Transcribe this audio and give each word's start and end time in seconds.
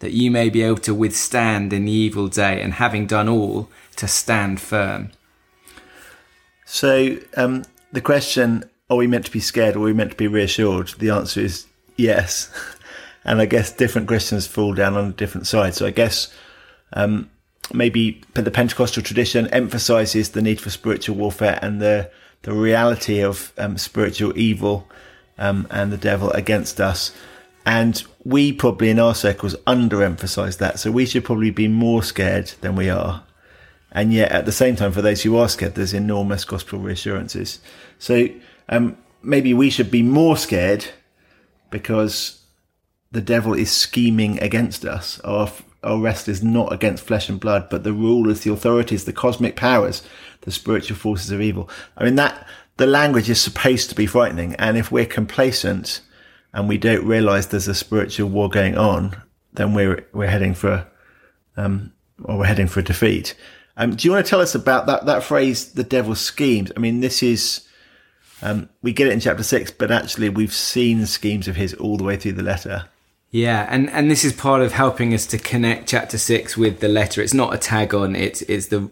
that 0.00 0.12
you 0.12 0.30
may 0.30 0.50
be 0.50 0.62
able 0.62 0.78
to 0.78 0.94
withstand 0.94 1.72
in 1.72 1.84
the 1.84 1.92
evil 1.92 2.28
day, 2.28 2.60
and 2.60 2.74
having 2.74 3.06
done 3.06 3.28
all, 3.28 3.68
to 3.96 4.08
stand 4.08 4.60
firm. 4.60 5.12
So, 6.64 7.18
um, 7.36 7.64
the 7.92 8.00
question 8.00 8.64
are 8.88 8.96
we 8.96 9.06
meant 9.06 9.26
to 9.26 9.30
be 9.30 9.40
scared 9.40 9.76
or 9.76 9.80
are 9.80 9.82
we 9.82 9.92
meant 9.92 10.10
to 10.10 10.16
be 10.16 10.26
reassured? 10.26 10.88
The 10.98 11.10
answer 11.10 11.40
is 11.40 11.66
yes. 11.96 12.50
and 13.24 13.40
I 13.40 13.46
guess 13.46 13.72
different 13.72 14.08
Christians 14.08 14.46
fall 14.46 14.74
down 14.74 14.96
on 14.96 15.06
a 15.06 15.12
different 15.12 15.46
side. 15.46 15.74
So, 15.74 15.86
I 15.86 15.90
guess. 15.90 16.32
Um, 16.92 17.30
maybe 17.72 18.20
the 18.34 18.50
Pentecostal 18.50 19.02
tradition 19.02 19.46
emphasizes 19.48 20.30
the 20.30 20.42
need 20.42 20.60
for 20.60 20.70
spiritual 20.70 21.16
warfare 21.16 21.58
and 21.62 21.80
the 21.80 22.10
the 22.42 22.52
reality 22.52 23.20
of 23.20 23.52
um, 23.58 23.76
spiritual 23.76 24.36
evil 24.36 24.88
um, 25.38 25.66
and 25.70 25.92
the 25.92 25.98
devil 25.98 26.30
against 26.30 26.80
us. 26.80 27.14
And 27.66 28.02
we 28.24 28.52
probably 28.52 28.90
in 28.90 28.98
our 28.98 29.14
circles 29.14 29.54
underemphasize 29.66 30.58
that. 30.58 30.78
So 30.78 30.90
we 30.90 31.06
should 31.06 31.24
probably 31.24 31.50
be 31.50 31.68
more 31.68 32.02
scared 32.02 32.52
than 32.60 32.74
we 32.74 32.88
are. 32.88 33.24
And 33.92 34.12
yet 34.12 34.32
at 34.32 34.46
the 34.46 34.52
same 34.52 34.76
time, 34.76 34.92
for 34.92 35.02
those 35.02 35.22
who 35.22 35.36
are 35.36 35.48
scared, 35.48 35.74
there's 35.74 35.92
enormous 35.92 36.44
gospel 36.44 36.78
reassurances. 36.78 37.60
So 37.98 38.28
um, 38.68 38.96
maybe 39.22 39.52
we 39.52 39.68
should 39.70 39.90
be 39.90 40.02
more 40.02 40.36
scared 40.36 40.86
because 41.70 42.42
the 43.12 43.20
devil 43.20 43.54
is 43.54 43.70
scheming 43.70 44.40
against 44.40 44.84
us. 44.84 45.20
Our 45.20 45.50
our 45.82 45.98
rest 45.98 46.28
is 46.28 46.42
not 46.42 46.72
against 46.72 47.04
flesh 47.04 47.28
and 47.28 47.40
blood, 47.40 47.68
but 47.70 47.84
the 47.84 47.92
rulers, 47.92 48.42
the 48.42 48.52
authorities, 48.52 49.06
the 49.06 49.12
cosmic 49.12 49.56
powers, 49.56 50.02
the 50.42 50.50
spiritual 50.50 50.96
forces 50.96 51.30
of 51.30 51.40
evil. 51.40 51.70
I 51.96 52.04
mean, 52.04 52.16
that, 52.16 52.46
the 52.76 52.86
language 52.86 53.30
is 53.30 53.40
supposed 53.40 53.88
to 53.88 53.94
be 53.94 54.06
frightening. 54.06 54.54
And 54.56 54.76
if 54.76 54.92
we're 54.92 55.06
complacent 55.06 56.02
and 56.52 56.68
we 56.68 56.78
don't 56.78 57.06
realize 57.06 57.46
there's 57.46 57.68
a 57.68 57.74
spiritual 57.74 58.28
war 58.28 58.48
going 58.48 58.76
on, 58.76 59.20
then 59.52 59.74
we're, 59.74 60.06
we're 60.12 60.30
heading 60.30 60.54
for, 60.54 60.86
um, 61.56 61.92
or 62.24 62.38
we're 62.38 62.46
heading 62.46 62.68
for 62.68 62.80
a 62.80 62.84
defeat. 62.84 63.34
Um, 63.76 63.96
do 63.96 64.06
you 64.06 64.12
want 64.12 64.26
to 64.26 64.30
tell 64.30 64.40
us 64.40 64.54
about 64.54 64.86
that, 64.86 65.06
that 65.06 65.22
phrase, 65.22 65.72
the 65.72 65.84
devil's 65.84 66.20
schemes? 66.20 66.70
I 66.76 66.80
mean, 66.80 67.00
this 67.00 67.22
is, 67.22 67.66
um, 68.42 68.68
we 68.82 68.92
get 68.92 69.06
it 69.06 69.12
in 69.12 69.20
chapter 69.20 69.42
six, 69.42 69.70
but 69.70 69.90
actually 69.90 70.28
we've 70.28 70.52
seen 70.52 71.06
schemes 71.06 71.48
of 71.48 71.56
his 71.56 71.74
all 71.74 71.96
the 71.96 72.04
way 72.04 72.16
through 72.16 72.32
the 72.32 72.42
letter. 72.42 72.88
Yeah, 73.30 73.66
and, 73.70 73.88
and 73.90 74.10
this 74.10 74.24
is 74.24 74.32
part 74.32 74.60
of 74.60 74.72
helping 74.72 75.14
us 75.14 75.24
to 75.26 75.38
connect 75.38 75.88
chapter 75.88 76.18
six 76.18 76.56
with 76.56 76.80
the 76.80 76.88
letter. 76.88 77.22
It's 77.22 77.32
not 77.32 77.54
a 77.54 77.58
tag 77.58 77.94
on, 77.94 78.16
it's, 78.16 78.42
it's 78.42 78.66
the 78.66 78.90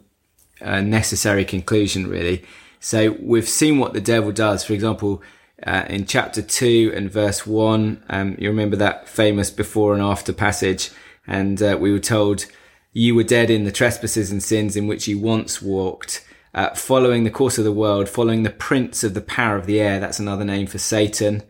uh, 0.60 0.80
necessary 0.80 1.44
conclusion, 1.44 2.06
really. 2.06 2.44
So 2.80 3.16
we've 3.20 3.48
seen 3.48 3.78
what 3.78 3.94
the 3.94 4.00
devil 4.00 4.30
does. 4.30 4.64
For 4.64 4.72
example, 4.72 5.22
uh, 5.66 5.84
in 5.88 6.06
chapter 6.06 6.42
two 6.42 6.92
and 6.94 7.10
verse 7.10 7.46
one, 7.46 8.02
um, 8.08 8.36
you 8.38 8.48
remember 8.48 8.76
that 8.76 9.08
famous 9.08 9.50
before 9.50 9.94
and 9.94 10.02
after 10.02 10.32
passage, 10.32 10.90
and 11.26 11.62
uh, 11.62 11.76
we 11.80 11.92
were 11.92 11.98
told, 11.98 12.46
You 12.92 13.14
were 13.14 13.24
dead 13.24 13.50
in 13.50 13.64
the 13.64 13.72
trespasses 13.72 14.30
and 14.30 14.42
sins 14.42 14.76
in 14.76 14.86
which 14.86 15.08
you 15.08 15.18
once 15.18 15.60
walked. 15.60 16.24
Uh, 16.54 16.74
following 16.74 17.24
the 17.24 17.30
course 17.30 17.58
of 17.58 17.64
the 17.64 17.70
world, 17.70 18.08
following 18.08 18.42
the 18.42 18.50
prince 18.50 19.04
of 19.04 19.14
the 19.14 19.20
power 19.20 19.56
of 19.56 19.66
the 19.66 19.78
air. 19.78 20.00
That's 20.00 20.18
another 20.18 20.44
name 20.44 20.66
for 20.66 20.78
Satan. 20.78 21.42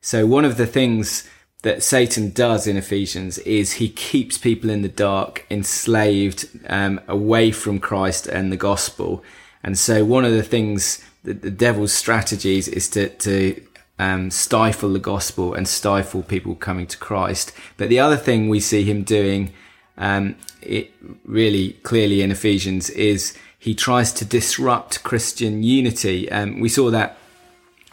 So 0.00 0.26
one 0.26 0.44
of 0.44 0.56
the 0.56 0.66
things 0.66 1.28
that 1.62 1.82
Satan 1.82 2.30
does 2.30 2.66
in 2.66 2.76
Ephesians 2.76 3.38
is 3.38 3.72
he 3.72 3.88
keeps 3.88 4.36
people 4.36 4.68
in 4.68 4.82
the 4.82 4.88
dark, 4.88 5.46
enslaved, 5.50 6.46
um, 6.66 7.00
away 7.08 7.50
from 7.50 7.78
Christ 7.78 8.26
and 8.26 8.52
the 8.52 8.56
gospel. 8.56 9.24
And 9.62 9.78
so 9.78 10.04
one 10.04 10.24
of 10.24 10.32
the 10.32 10.42
things 10.42 11.02
that 11.24 11.42
the 11.42 11.50
devil's 11.50 11.92
strategies 11.92 12.68
is 12.68 12.88
to, 12.90 13.08
to 13.08 13.62
um, 13.98 14.30
stifle 14.30 14.92
the 14.92 14.98
gospel 14.98 15.54
and 15.54 15.68
stifle 15.68 16.22
people 16.22 16.54
coming 16.54 16.86
to 16.88 16.98
Christ. 16.98 17.52
But 17.76 17.88
the 17.88 18.00
other 18.00 18.16
thing 18.16 18.48
we 18.48 18.60
see 18.60 18.82
him 18.82 19.04
doing, 19.04 19.52
um, 19.96 20.36
it 20.60 20.92
really 21.24 21.74
clearly 21.84 22.22
in 22.22 22.30
Ephesians 22.30 22.90
is 22.90 23.36
he 23.58 23.74
tries 23.74 24.12
to 24.14 24.24
disrupt 24.24 25.04
Christian 25.04 25.62
unity. 25.62 26.30
Um, 26.30 26.58
we 26.60 26.68
saw 26.68 26.90
that 26.90 27.16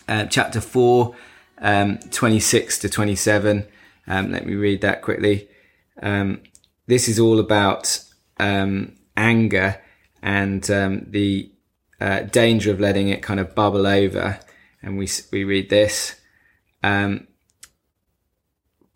uh, 0.08 0.26
chapter 0.26 0.60
four, 0.60 1.16
um, 1.60 2.00
26 2.10 2.80
to 2.80 2.90
27. 2.90 3.68
Um, 4.08 4.32
let 4.32 4.48
me 4.48 4.56
read 4.56 4.82
that 4.82 5.04
quickly. 5.04 5.48
Um, 6.02 6.42
this 6.88 7.08
is 7.08 7.20
all 7.20 7.40
about 7.40 8.04
um, 8.40 8.96
anger 9.16 9.80
and 10.24 10.70
um, 10.72 11.06
the 11.08 11.52
uh, 12.00 12.22
danger 12.22 12.72
of 12.72 12.80
letting 12.80 13.10
it 13.10 13.22
kind 13.22 13.40
of 13.40 13.56
bubble 13.56 13.88
over. 13.88 14.40
And 14.82 14.98
we 14.98 15.08
we 15.32 15.44
read 15.44 15.70
this. 15.70 16.20
Um, 16.84 17.28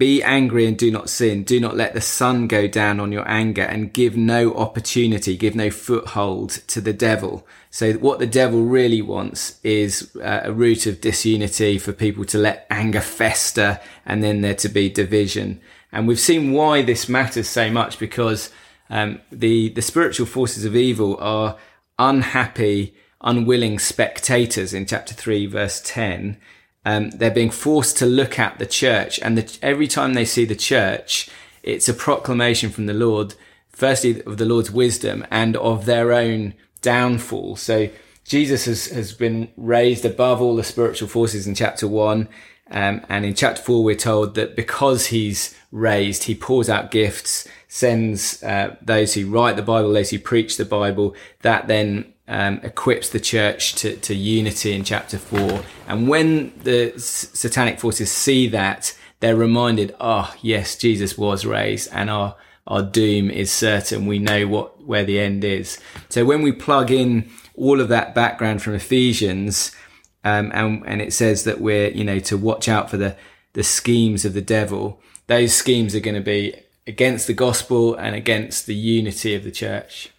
be 0.04 0.24
angry 0.24 0.66
and 0.66 0.78
do 0.78 0.92
not 0.92 1.10
sin. 1.10 1.44
Do 1.44 1.60
not 1.60 1.78
let 1.78 1.94
the 1.94 2.02
sun 2.02 2.48
go 2.48 2.68
down 2.68 3.00
on 3.00 3.12
your 3.12 3.26
anger 3.30 3.62
and 3.62 3.94
give 3.94 4.18
no 4.18 4.54
opportunity, 4.54 5.38
give 5.38 5.56
no 5.56 5.70
foothold 5.70 6.50
to 6.68 6.82
the 6.82 6.94
devil. 6.94 7.48
So 7.70 7.94
what 7.94 8.20
the 8.20 8.28
devil 8.28 8.64
really 8.64 9.02
wants 9.02 9.60
is 9.64 10.14
uh, 10.18 10.42
a 10.44 10.52
root 10.52 10.88
of 10.88 11.00
disunity 11.00 11.78
for 11.78 11.94
people 11.94 12.26
to 12.26 12.38
let 12.38 12.68
anger 12.70 13.02
fester 13.02 13.80
and 14.06 14.24
then 14.24 14.42
there 14.42 14.56
to 14.56 14.68
be 14.68 14.90
division. 14.90 15.62
And 15.92 16.08
we've 16.08 16.20
seen 16.20 16.52
why 16.52 16.82
this 16.82 17.08
matters 17.08 17.48
so 17.48 17.70
much 17.70 18.00
because 18.00 18.52
um, 18.90 19.22
the 19.32 19.70
the 19.70 19.82
spiritual 19.82 20.26
forces 20.26 20.66
of 20.66 20.76
evil 20.76 21.18
are 21.22 21.58
unhappy, 21.98 22.96
unwilling 23.22 23.80
spectators 23.80 24.74
in 24.74 24.86
chapter 24.86 25.14
three, 25.14 25.46
verse 25.46 25.82
ten 25.84 26.38
um, 26.86 27.12
they're 27.12 27.32
being 27.32 27.50
forced 27.50 27.98
to 27.98 28.06
look 28.06 28.38
at 28.38 28.60
the 28.60 28.66
church, 28.66 29.20
and 29.20 29.38
the, 29.38 29.58
every 29.62 29.88
time 29.88 30.14
they 30.14 30.26
see 30.26 30.46
the 30.46 30.56
church, 30.56 31.30
it's 31.62 31.88
a 31.88 31.94
proclamation 31.94 32.70
from 32.70 32.88
the 32.88 32.94
Lord, 32.94 33.36
firstly 33.70 34.22
of 34.24 34.38
the 34.38 34.46
Lord's 34.46 34.72
wisdom 34.72 35.26
and 35.32 35.56
of 35.56 35.86
their 35.86 36.12
own 36.12 36.54
downfall. 36.82 37.56
So 37.56 37.90
Jesus 38.26 38.66
has, 38.66 38.88
has 38.88 39.14
been 39.14 39.50
raised 39.56 40.04
above 40.04 40.42
all 40.42 40.56
the 40.56 40.64
spiritual 40.64 41.08
forces 41.08 41.48
in 41.48 41.56
chapter 41.56 41.88
one. 41.88 42.28
Um, 42.72 43.02
and 43.08 43.26
in 43.26 43.34
chapter 43.34 43.62
four, 43.62 43.84
we're 43.84 43.96
told 43.96 44.36
that 44.36 44.56
because 44.56 45.08
he's 45.08 45.56
raised, 45.72 46.24
he 46.24 46.36
pours 46.36 46.70
out 46.70 46.92
gifts, 46.92 47.48
sends 47.74 48.44
uh, 48.44 48.76
those 48.84 49.16
who 49.16 49.28
write 49.28 49.56
the 49.56 49.64
Bible, 49.64 49.92
those 49.92 50.12
who 50.12 50.20
preach 50.20 50.58
the 50.58 50.64
Bible, 50.64 51.16
that 51.42 51.68
then 51.68 52.14
um, 52.28 52.60
equips 52.62 53.10
the 53.10 53.20
church 53.20 53.74
to, 53.74 53.98
to 53.98 54.14
unity 54.14 54.74
in 54.74 54.84
chapter 54.84 55.18
four. 55.18 55.64
And 55.88 56.08
when 56.08 56.54
the 56.60 56.94
satanic 57.00 57.80
forces 57.80 58.12
see 58.12 58.48
that, 58.50 58.96
they're 59.22 59.36
reminded, 59.36 59.96
oh, 60.00 60.32
yes, 60.44 60.78
Jesus 60.78 61.18
was 61.18 61.48
raised 61.48 61.90
and 61.92 62.12
our, 62.12 62.36
our 62.68 62.84
doom 62.84 63.32
is 63.32 63.52
certain. 63.52 64.06
We 64.06 64.20
know 64.20 64.46
what, 64.48 64.84
where 64.86 65.04
the 65.04 65.20
end 65.20 65.44
is. 65.44 65.80
So 66.10 66.26
when 66.26 66.44
we 66.44 66.52
plug 66.52 66.92
in 66.92 67.32
all 67.56 67.82
of 67.82 67.90
that 67.90 68.14
background 68.14 68.62
from 68.62 68.76
Ephesians, 68.76 69.76
um, 70.24 70.52
and 70.54 70.84
and 70.86 71.02
it 71.02 71.12
says 71.12 71.44
that 71.44 71.60
we're 71.60 71.90
you 71.90 72.04
know 72.04 72.20
to 72.20 72.38
watch 72.38 72.70
out 72.70 72.90
for 72.90 72.98
the 72.98 73.18
the 73.54 73.64
schemes 73.64 74.26
of 74.26 74.34
the 74.34 74.42
devil. 74.42 75.02
Those 75.28 75.54
schemes 75.54 75.96
are 75.96 76.00
going 76.00 76.16
to 76.16 76.22
be 76.22 76.63
against 76.86 77.28
the 77.28 77.34
gospel 77.34 77.96
and 77.96 78.16
against 78.16 78.66
the 78.66 78.76
unity 78.76 79.36
of 79.36 79.44
the 79.44 79.52
church. 79.52 80.10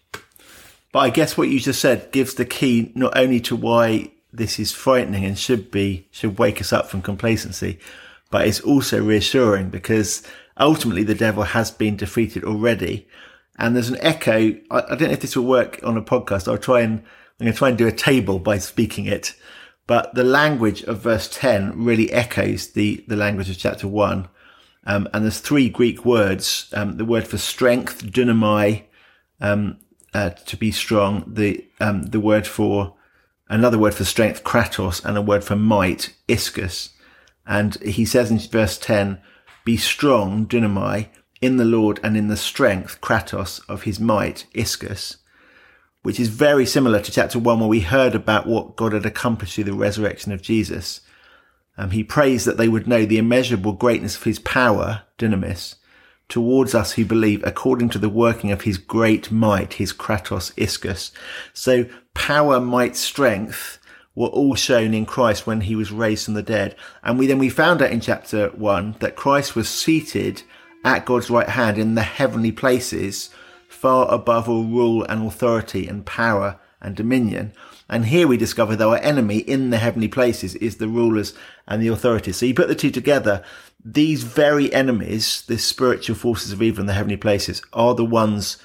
But 0.93 1.01
I 1.01 1.11
guess 1.11 1.37
what 1.37 1.49
you 1.49 1.59
just 1.59 1.81
said 1.81 2.13
gives 2.13 2.35
the 2.35 2.45
key 2.45 2.93
not 2.95 3.17
only 3.17 3.41
to 3.41 3.57
why 3.57 4.13
this 4.33 4.59
is 4.59 4.73
frightening 4.73 5.25
and 5.25 5.39
should 5.39 5.71
be 5.71 6.09
should 6.11 6.39
wake 6.39 6.61
us 6.61 6.73
up 6.73 6.89
from 6.89 7.03
complacency, 7.03 7.79
but 8.31 8.47
it's 8.47 8.61
also 8.61 9.03
reassuring 9.03 9.71
because 9.71 10.23
ultimately 10.59 11.03
the 11.03 11.15
devil 11.15 11.43
has 11.43 11.71
been 11.71 11.97
defeated 11.97 12.45
already. 12.45 13.07
And 13.57 13.75
there's 13.75 13.89
an 13.89 13.99
echo. 14.01 14.55
I, 14.71 14.79
I 14.79 14.95
don't 14.97 15.03
know 15.03 15.11
if 15.11 15.21
this 15.21 15.37
will 15.37 15.45
work 15.45 15.81
on 15.85 15.97
a 15.97 16.03
podcast. 16.03 16.49
I'll 16.49 16.59
try 16.59 16.81
and 16.81 17.03
I'm 17.39 17.47
going 17.47 17.53
to 17.53 17.59
try 17.59 17.69
and 17.69 17.79
do 17.79 17.89
a 17.89 17.93
table 17.93 18.39
by 18.39 18.59
speaking 18.59 19.07
it. 19.07 19.35
But 19.87 20.15
the 20.15 20.25
language 20.25 20.83
of 20.85 21.01
verse 21.01 21.29
10 21.29 21.85
really 21.85 22.11
echoes 22.13 22.69
the, 22.73 23.05
the 23.09 23.17
language 23.17 23.51
of 23.51 23.59
chapter 23.59 23.89
1. 23.89 24.29
Um, 24.87 25.09
and 25.13 25.25
there's 25.25 25.41
three 25.41 25.69
Greek 25.69 26.05
words 26.05 26.71
um, 26.75 26.97
the 26.97 27.05
word 27.05 27.27
for 27.27 27.39
strength, 27.39 28.05
dunamai, 28.05 28.85
um, 29.41 29.79
uh, 30.13 30.31
to 30.31 30.57
be 30.57 30.71
strong, 30.71 31.25
the, 31.27 31.67
um, 31.81 32.05
the 32.05 32.21
word 32.21 32.47
for 32.47 32.95
another 33.49 33.79
word 33.79 33.95
for 33.95 34.05
strength, 34.05 34.45
kratos, 34.45 35.05
and 35.05 35.17
a 35.17 35.23
word 35.23 35.43
for 35.43 35.57
might, 35.57 36.15
ischus. 36.29 36.91
And 37.47 37.77
he 37.77 38.05
says 38.05 38.31
in 38.31 38.39
verse 38.39 38.79
10, 38.79 39.21
be 39.65 39.77
strong, 39.77 40.47
dunamai, 40.47 41.09
in 41.41 41.57
the 41.57 41.65
Lord 41.65 42.01
and 42.03 42.17
in 42.17 42.29
the 42.29 42.37
strength, 42.37 43.01
kratos, 43.01 43.61
of 43.69 43.83
his 43.83 43.99
might, 43.99 44.47
ischus 44.55 45.17
which 46.05 46.21
is 46.21 46.29
very 46.29 46.67
similar 46.67 47.01
to 47.01 47.11
chapter 47.11 47.39
one, 47.39 47.59
where 47.59 47.69
we 47.69 47.81
heard 47.81 48.15
about 48.15 48.47
what 48.47 48.77
God 48.77 48.93
had 48.93 49.07
accomplished 49.07 49.55
through 49.55 49.65
the 49.65 49.73
resurrection 49.73 50.33
of 50.33 50.43
Jesus. 50.43 51.01
Um, 51.77 51.91
he 51.91 52.05
prays 52.05 52.45
that 52.45 52.57
they 52.57 52.69
would 52.69 52.87
know 52.87 53.05
the 53.05 53.19
immeasurable 53.19 53.73
greatness 53.73 54.17
of 54.17 54.25
his 54.25 54.39
power, 54.39 55.03
dynamis, 55.19 55.75
towards 56.29 56.75
us 56.75 56.93
who 56.93 57.05
believe 57.05 57.43
according 57.45 57.89
to 57.91 57.99
the 57.99 58.09
working 58.09 58.51
of 58.53 58.63
his 58.63 58.79
great 58.79 59.31
might, 59.31 59.75
his 59.75 59.93
kratos 59.93 60.55
ischus. 60.55 61.11
So 61.53 61.87
power, 62.15 62.61
might, 62.61 62.97
strength 62.97 63.79
were 64.15 64.29
all 64.29 64.55
shown 64.55 64.95
in 64.95 65.07
Christ 65.07 65.47
when 65.47 65.63
he 65.63 65.75
was 65.75 65.91
raised 65.91 66.27
from 66.27 66.35
the 66.35 66.43
dead. 66.43 66.77
And 67.03 67.19
we 67.19 67.27
then 67.27 67.39
we 67.39 67.49
found 67.49 67.83
out 67.83 67.91
in 67.91 68.01
chapter 68.01 68.49
one 68.51 68.95
that 69.01 69.17
Christ 69.17 69.57
was 69.57 69.69
seated 69.69 70.43
at 70.85 71.05
God's 71.05 71.31
right 71.31 71.49
hand 71.49 71.79
in 71.79 71.95
the 71.95 72.03
heavenly 72.03 72.53
places 72.53 73.31
far 73.69 74.11
above 74.13 74.49
all 74.49 74.65
rule 74.65 75.03
and 75.05 75.27
authority 75.27 75.87
and 75.89 76.07
power 76.07 76.59
and 76.81 76.95
dominion. 76.95 77.53
And 77.89 78.07
here 78.07 78.27
we 78.27 78.37
discover 78.37 78.77
that 78.77 78.87
our 78.87 78.99
enemy 78.99 79.39
in 79.39 79.71
the 79.71 79.79
heavenly 79.79 80.09
places 80.09 80.55
is 80.57 80.77
the 80.77 80.89
rulers 80.89 81.35
and 81.67 81.83
the 81.83 81.89
authorities. 81.89 82.37
So 82.37 82.47
you 82.47 82.55
put 82.55 82.69
the 82.69 82.75
two 82.75 82.91
together, 82.91 83.45
these 83.85 84.23
very 84.23 84.73
enemies, 84.73 85.43
the 85.47 85.59
spiritual 85.59 86.17
forces 86.17 86.53
of 86.53 86.63
evil 86.63 86.81
in 86.81 86.87
the 86.87 86.95
heavenly 86.95 87.19
places, 87.19 87.63
are 87.73 87.95
the 87.95 88.05
ones 88.05 88.57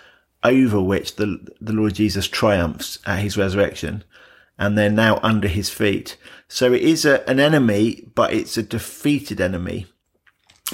over 0.44 0.82
which 0.82 1.18
the, 1.18 1.46
the 1.60 1.74
Lord 1.74 1.96
Jesus 1.96 2.28
triumphs 2.28 3.00
at 3.06 3.20
his 3.20 3.38
resurrection. 3.38 4.04
And 4.58 4.78
they're 4.78 4.90
now 4.90 5.20
under 5.22 5.48
his 5.48 5.70
feet. 5.70 6.18
So 6.48 6.74
it 6.74 6.82
is 6.82 7.06
a, 7.06 7.28
an 7.30 7.40
enemy, 7.40 8.10
but 8.16 8.34
it's 8.34 8.58
a 8.58 8.64
defeated 8.64 9.42
enemy. 9.42 9.88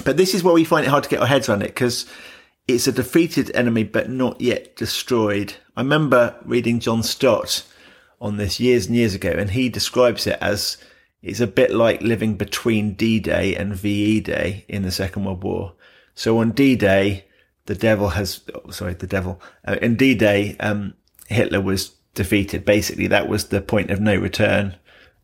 But 0.04 0.16
this 0.16 0.34
is 0.34 0.44
where 0.44 0.54
we 0.54 0.64
find 0.64 0.86
it 0.86 0.90
hard 0.90 1.04
to 1.04 1.10
get 1.10 1.20
our 1.20 1.26
heads 1.26 1.48
around 1.48 1.62
it 1.62 1.68
because 1.68 2.06
it's 2.68 2.86
a 2.86 2.92
defeated 2.92 3.50
enemy, 3.54 3.84
but 3.84 4.10
not 4.10 4.40
yet 4.40 4.76
destroyed. 4.76 5.54
I 5.76 5.82
remember 5.82 6.36
reading 6.44 6.80
John 6.80 7.02
Stott 7.02 7.64
on 8.20 8.36
this 8.36 8.60
years 8.60 8.86
and 8.86 8.96
years 8.96 9.14
ago, 9.14 9.30
and 9.30 9.50
he 9.50 9.68
describes 9.68 10.26
it 10.26 10.38
as 10.40 10.76
it's 11.22 11.40
a 11.40 11.46
bit 11.46 11.72
like 11.72 12.00
living 12.02 12.36
between 12.36 12.94
D-Day 12.94 13.54
and 13.56 13.74
VE 13.74 14.20
Day 14.20 14.64
in 14.68 14.82
the 14.82 14.90
Second 14.90 15.24
World 15.24 15.42
War. 15.42 15.74
So 16.14 16.38
on 16.38 16.52
D-Day, 16.52 17.24
the 17.66 17.74
devil 17.74 18.10
has, 18.10 18.42
oh, 18.54 18.70
sorry, 18.70 18.94
the 18.94 19.06
devil, 19.06 19.40
uh, 19.66 19.76
in 19.82 19.96
D-Day, 19.96 20.56
um, 20.60 20.94
Hitler 21.28 21.60
was 21.60 21.90
defeated. 22.14 22.64
Basically, 22.64 23.08
that 23.08 23.28
was 23.28 23.46
the 23.46 23.60
point 23.60 23.90
of 23.90 24.00
no 24.00 24.16
return. 24.16 24.76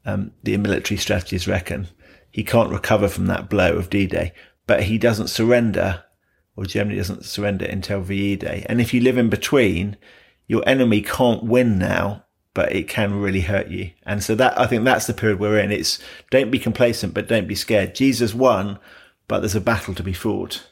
Um, 0.04 0.32
the 0.42 0.56
military 0.56 0.98
strategists 0.98 1.46
reckon 1.46 1.88
he 2.30 2.42
can't 2.42 2.72
recover 2.72 3.08
from 3.08 3.26
that 3.26 3.48
blow 3.48 3.76
of 3.76 3.90
D-Day, 3.90 4.32
but 4.66 4.84
he 4.84 4.98
doesn't 4.98 5.28
surrender 5.28 6.02
or 6.56 6.64
Germany 6.64 6.96
doesn't 6.96 7.24
surrender 7.24 7.64
until 7.64 8.00
VE 8.00 8.36
Day. 8.36 8.66
And 8.68 8.80
if 8.80 8.92
you 8.92 9.00
live 9.00 9.18
in 9.18 9.30
between, 9.30 9.96
your 10.46 10.62
enemy 10.68 11.00
can't 11.00 11.44
win 11.44 11.78
now, 11.78 12.24
but 12.54 12.72
it 12.72 12.88
can 12.88 13.20
really 13.20 13.40
hurt 13.40 13.68
you. 13.68 13.90
And 14.04 14.22
so 14.22 14.34
that, 14.34 14.58
I 14.58 14.66
think 14.66 14.84
that's 14.84 15.06
the 15.06 15.14
period 15.14 15.40
we're 15.40 15.58
in. 15.58 15.72
It's 15.72 15.98
don't 16.30 16.50
be 16.50 16.58
complacent, 16.58 17.14
but 17.14 17.28
don't 17.28 17.48
be 17.48 17.54
scared. 17.54 17.94
Jesus 17.94 18.34
won, 18.34 18.78
but 19.28 19.40
there's 19.40 19.54
a 19.54 19.60
battle 19.60 19.94
to 19.94 20.02
be 20.02 20.12
fought. 20.12 20.66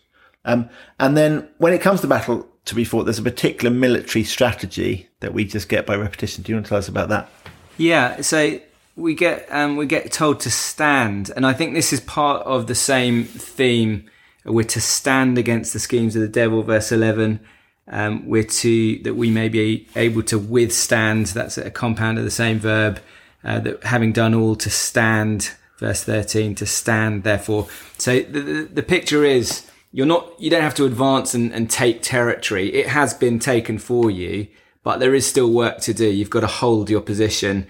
Um, 0.44 0.68
and 0.98 1.16
then 1.16 1.48
when 1.58 1.72
it 1.72 1.80
comes 1.80 2.00
to 2.02 2.06
battle 2.06 2.48
to 2.66 2.74
be 2.74 2.84
fought, 2.84 3.04
there's 3.04 3.18
a 3.18 3.22
particular 3.22 3.74
military 3.74 4.24
strategy 4.24 5.08
that 5.20 5.32
we 5.32 5.44
just 5.44 5.68
get 5.68 5.86
by 5.86 5.96
repetition. 5.96 6.42
Do 6.42 6.52
you 6.52 6.56
want 6.56 6.66
to 6.66 6.70
tell 6.70 6.78
us 6.78 6.88
about 6.88 7.08
that? 7.08 7.30
Yeah. 7.78 8.20
So 8.20 8.60
we 8.96 9.14
get, 9.14 9.46
um, 9.50 9.76
we 9.76 9.86
get 9.86 10.12
told 10.12 10.40
to 10.40 10.50
stand. 10.50 11.30
And 11.34 11.46
I 11.46 11.52
think 11.52 11.74
this 11.74 11.92
is 11.92 12.00
part 12.00 12.46
of 12.46 12.66
the 12.66 12.74
same 12.74 13.24
theme 13.24 14.10
we're 14.44 14.64
to 14.64 14.80
stand 14.80 15.38
against 15.38 15.72
the 15.72 15.78
schemes 15.78 16.16
of 16.16 16.22
the 16.22 16.28
devil, 16.28 16.62
verse 16.62 16.92
11. 16.92 17.40
Um, 17.90 18.28
we're 18.28 18.44
to, 18.44 18.98
that 19.02 19.14
we 19.14 19.30
may 19.30 19.48
be 19.48 19.88
able 19.96 20.22
to 20.24 20.38
withstand, 20.38 21.26
that's 21.26 21.58
a 21.58 21.70
compound 21.70 22.18
of 22.18 22.24
the 22.24 22.30
same 22.30 22.60
verb, 22.60 23.00
uh, 23.42 23.58
that 23.60 23.82
having 23.84 24.12
done 24.12 24.32
all 24.32 24.54
to 24.56 24.70
stand, 24.70 25.52
verse 25.78 26.04
13, 26.04 26.54
to 26.56 26.66
stand, 26.66 27.24
therefore. 27.24 27.68
So 27.98 28.20
the, 28.20 28.40
the, 28.40 28.62
the 28.74 28.82
picture 28.82 29.24
is, 29.24 29.68
you're 29.92 30.06
not, 30.06 30.40
you 30.40 30.50
don't 30.50 30.62
have 30.62 30.74
to 30.76 30.84
advance 30.84 31.34
and, 31.34 31.52
and 31.52 31.68
take 31.68 32.00
territory. 32.02 32.72
It 32.72 32.86
has 32.86 33.12
been 33.12 33.40
taken 33.40 33.78
for 33.78 34.08
you, 34.08 34.46
but 34.84 35.00
there 35.00 35.14
is 35.14 35.26
still 35.26 35.50
work 35.50 35.80
to 35.80 35.92
do. 35.92 36.08
You've 36.08 36.30
got 36.30 36.40
to 36.40 36.46
hold 36.46 36.90
your 36.90 37.00
position 37.00 37.66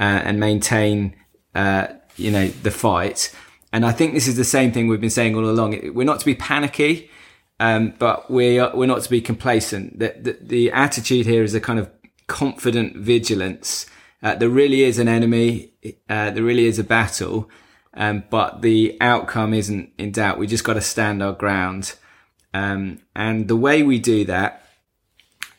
uh, 0.00 0.02
and 0.24 0.40
maintain, 0.40 1.14
uh, 1.54 1.88
you 2.16 2.32
know, 2.32 2.48
the 2.48 2.72
fight. 2.72 3.32
And 3.72 3.86
I 3.86 3.92
think 3.92 4.14
this 4.14 4.26
is 4.26 4.36
the 4.36 4.44
same 4.44 4.72
thing 4.72 4.88
we've 4.88 5.00
been 5.00 5.10
saying 5.10 5.36
all 5.36 5.48
along. 5.48 5.94
We're 5.94 6.04
not 6.04 6.18
to 6.18 6.26
be 6.26 6.34
panicky, 6.34 7.08
um, 7.60 7.92
but 7.98 8.30
we 8.30 8.58
are, 8.58 8.74
we're 8.74 8.86
not 8.86 9.02
to 9.02 9.10
be 9.10 9.20
complacent. 9.20 9.98
The, 9.98 10.14
the, 10.18 10.38
the, 10.40 10.72
attitude 10.72 11.26
here 11.26 11.42
is 11.42 11.54
a 11.54 11.60
kind 11.60 11.78
of 11.78 11.90
confident 12.26 12.96
vigilance. 12.96 13.84
Uh, 14.22 14.34
there 14.34 14.48
really 14.48 14.80
is 14.82 14.98
an 14.98 15.08
enemy. 15.08 15.74
Uh, 16.08 16.30
there 16.30 16.42
really 16.42 16.64
is 16.64 16.78
a 16.78 16.84
battle. 16.84 17.50
Um, 17.92 18.24
but 18.30 18.62
the 18.62 18.96
outcome 19.02 19.52
isn't 19.52 19.92
in 19.98 20.10
doubt. 20.12 20.38
We 20.38 20.46
just 20.46 20.64
got 20.64 20.74
to 20.74 20.80
stand 20.80 21.22
our 21.22 21.34
ground. 21.34 21.96
Um, 22.54 23.00
and 23.14 23.46
the 23.46 23.56
way 23.56 23.82
we 23.82 23.98
do 23.98 24.24
that, 24.24 24.64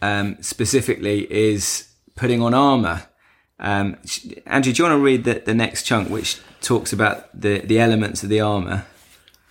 um, 0.02 0.42
specifically 0.42 1.32
is 1.32 1.88
putting 2.16 2.42
on 2.42 2.56
armor. 2.56 3.04
Um, 3.60 3.98
Andrew, 4.48 4.74
do 4.74 4.82
you 4.82 4.90
want 4.90 5.00
to 5.00 5.04
read 5.04 5.24
the, 5.24 5.44
the 5.46 5.54
next 5.54 5.84
chunk, 5.84 6.10
which 6.10 6.40
talks 6.62 6.92
about 6.92 7.40
the, 7.40 7.60
the 7.60 7.80
elements 7.80 8.24
of 8.24 8.30
the 8.30 8.42
armour? 8.42 8.88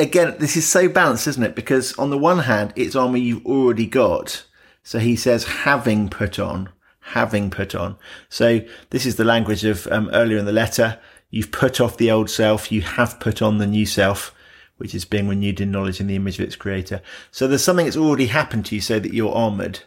again, 0.00 0.36
this 0.38 0.56
is 0.56 0.66
so 0.66 0.88
balanced, 0.88 1.26
isn't 1.28 1.42
it? 1.42 1.54
Because 1.54 1.96
on 1.98 2.10
the 2.10 2.18
one 2.18 2.40
hand, 2.40 2.72
it's 2.74 2.96
armor 2.96 3.18
you've 3.18 3.46
already 3.46 3.86
got. 3.86 4.44
So 4.82 4.98
he 4.98 5.14
says, 5.14 5.44
having 5.44 6.08
put 6.08 6.38
on, 6.38 6.70
having 7.00 7.50
put 7.50 7.74
on. 7.74 7.96
So 8.28 8.60
this 8.88 9.06
is 9.06 9.16
the 9.16 9.24
language 9.24 9.64
of 9.64 9.86
um, 9.88 10.10
earlier 10.12 10.38
in 10.38 10.46
the 10.46 10.52
letter. 10.52 10.98
You've 11.30 11.52
put 11.52 11.80
off 11.80 11.98
the 11.98 12.10
old 12.10 12.30
self. 12.30 12.72
You 12.72 12.80
have 12.80 13.20
put 13.20 13.42
on 13.42 13.58
the 13.58 13.66
new 13.66 13.86
self, 13.86 14.34
which 14.78 14.94
is 14.94 15.04
being 15.04 15.28
renewed 15.28 15.60
in 15.60 15.70
knowledge 15.70 16.00
in 16.00 16.06
the 16.06 16.16
image 16.16 16.38
of 16.38 16.46
its 16.46 16.56
creator. 16.56 17.02
So 17.30 17.46
there's 17.46 17.62
something 17.62 17.84
that's 17.86 17.96
already 17.96 18.26
happened 18.26 18.66
to 18.66 18.74
you 18.74 18.80
so 18.80 18.98
that 18.98 19.12
you're 19.12 19.34
armored. 19.34 19.80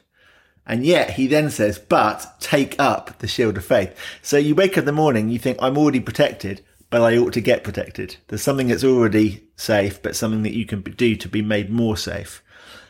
And 0.66 0.86
yet 0.86 1.12
he 1.12 1.28
then 1.28 1.50
says, 1.50 1.78
but 1.78 2.40
take 2.40 2.80
up 2.80 3.20
the 3.20 3.28
shield 3.28 3.58
of 3.58 3.66
faith. 3.66 3.98
So 4.22 4.38
you 4.38 4.56
wake 4.56 4.74
up 4.74 4.80
in 4.80 4.86
the 4.86 4.94
morning, 4.94 5.28
you 5.28 5.40
think, 5.40 5.58
I'm 5.60 5.78
already 5.78 6.00
protected, 6.00 6.64
but 6.94 7.02
I 7.02 7.18
ought 7.18 7.34
to 7.34 7.42
get 7.42 7.64
protected. 7.64 8.18
There's 8.28 8.44
something 8.44 8.68
that's 8.68 8.84
already 8.84 9.44
safe, 9.56 10.00
but 10.04 10.16
something 10.16 10.44
that 10.44 10.54
you 10.54 10.68
can 10.68 10.84
do 10.84 11.16
to 11.16 11.28
be 11.28 11.42
made 11.42 11.72
more 11.72 11.98
safe. 11.98 12.44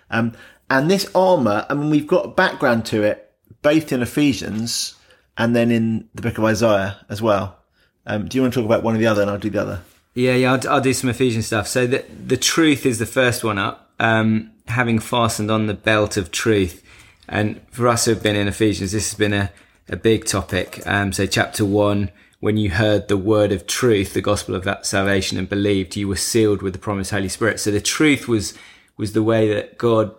Um, 0.09 0.33
and 0.69 0.91
this 0.91 1.09
armor, 1.15 1.65
I 1.69 1.73
mean, 1.73 1.89
we've 1.89 2.05
got 2.05 2.25
a 2.25 2.27
background 2.27 2.85
to 2.87 3.03
it, 3.03 3.31
both 3.61 3.93
in 3.93 4.01
Ephesians 4.01 4.95
and 5.37 5.55
then 5.55 5.71
in 5.71 6.09
the 6.13 6.21
book 6.21 6.37
of 6.37 6.43
Isaiah 6.43 6.97
as 7.07 7.21
well. 7.21 7.59
Um, 8.05 8.27
do 8.27 8.37
you 8.37 8.41
want 8.41 8.53
to 8.53 8.59
talk 8.59 8.65
about 8.65 8.83
one 8.83 8.93
or 8.93 8.97
the 8.97 9.07
other 9.07 9.21
and 9.21 9.31
I'll 9.31 9.37
do 9.37 9.49
the 9.49 9.61
other? 9.61 9.81
Yeah, 10.15 10.33
yeah, 10.33 10.51
I'll, 10.51 10.69
I'll 10.69 10.81
do 10.81 10.93
some 10.93 11.09
Ephesian 11.09 11.41
stuff. 11.41 11.69
So 11.69 11.87
the 11.87 12.03
the 12.27 12.35
truth 12.35 12.85
is 12.85 12.99
the 12.99 13.05
first 13.05 13.41
one 13.41 13.57
up. 13.57 13.93
Um, 14.01 14.51
having 14.67 14.99
fastened 14.99 15.49
on 15.49 15.67
the 15.67 15.73
belt 15.73 16.17
of 16.17 16.29
truth, 16.29 16.83
and 17.29 17.61
for 17.71 17.87
us 17.87 18.03
who 18.03 18.11
have 18.13 18.21
been 18.21 18.35
in 18.35 18.49
Ephesians, 18.49 18.91
this 18.91 19.11
has 19.11 19.17
been 19.17 19.31
a 19.31 19.49
a 19.87 19.95
big 19.95 20.25
topic. 20.25 20.85
Um, 20.85 21.13
so 21.13 21.25
chapter 21.25 21.63
one, 21.63 22.11
when 22.43 22.57
you 22.57 22.71
heard 22.71 23.07
the 23.07 23.15
word 23.15 23.53
of 23.53 23.65
truth, 23.65 24.13
the 24.13 24.21
gospel 24.21 24.53
of 24.53 24.65
that 24.65 24.85
salvation, 24.85 25.37
and 25.37 25.47
believed, 25.47 25.95
you 25.95 26.09
were 26.09 26.17
sealed 26.17 26.61
with 26.61 26.73
the 26.73 26.79
promised 26.87 27.11
Holy 27.11 27.29
Spirit. 27.29 27.57
So 27.57 27.71
the 27.71 27.79
truth 27.79 28.27
was 28.27 28.53
was 28.97 29.13
the 29.13 29.23
way 29.23 29.47
that 29.53 29.77
God 29.77 30.13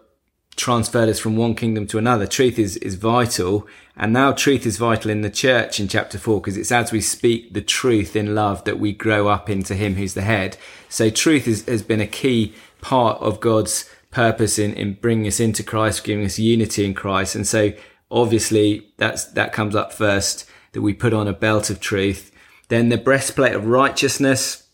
transferred 0.56 1.10
us 1.10 1.18
from 1.18 1.36
one 1.36 1.54
kingdom 1.54 1.86
to 1.88 1.98
another. 1.98 2.26
Truth 2.26 2.58
is, 2.58 2.78
is 2.78 2.94
vital. 2.94 3.66
And 3.94 4.14
now 4.14 4.32
truth 4.32 4.64
is 4.64 4.78
vital 4.78 5.10
in 5.10 5.20
the 5.20 5.28
church 5.28 5.78
in 5.78 5.86
chapter 5.86 6.16
four, 6.16 6.40
because 6.40 6.56
it's 6.56 6.72
as 6.72 6.92
we 6.92 7.02
speak 7.02 7.52
the 7.52 7.60
truth 7.60 8.16
in 8.16 8.34
love 8.34 8.64
that 8.64 8.78
we 8.78 8.94
grow 8.94 9.28
up 9.28 9.50
into 9.50 9.74
him 9.74 9.96
who's 9.96 10.14
the 10.14 10.22
head. 10.22 10.56
So 10.88 11.10
truth 11.10 11.46
is, 11.46 11.66
has 11.66 11.82
been 11.82 12.00
a 12.00 12.06
key 12.06 12.54
part 12.80 13.20
of 13.20 13.38
God's 13.38 13.84
purpose 14.10 14.58
in, 14.58 14.72
in 14.72 14.94
bringing 14.94 15.26
us 15.26 15.40
into 15.40 15.62
Christ, 15.62 16.04
giving 16.04 16.24
us 16.24 16.38
unity 16.38 16.86
in 16.86 16.94
Christ. 16.94 17.34
And 17.34 17.46
so 17.46 17.74
obviously 18.10 18.88
that's, 18.96 19.26
that 19.32 19.52
comes 19.52 19.76
up 19.76 19.92
first 19.92 20.48
that 20.74 20.82
we 20.82 20.92
put 20.92 21.14
on 21.14 21.26
a 21.26 21.32
belt 21.32 21.70
of 21.70 21.80
truth. 21.80 22.30
Then 22.68 22.90
the 22.90 22.98
breastplate 22.98 23.54
of 23.54 23.66
righteousness. 23.66 24.68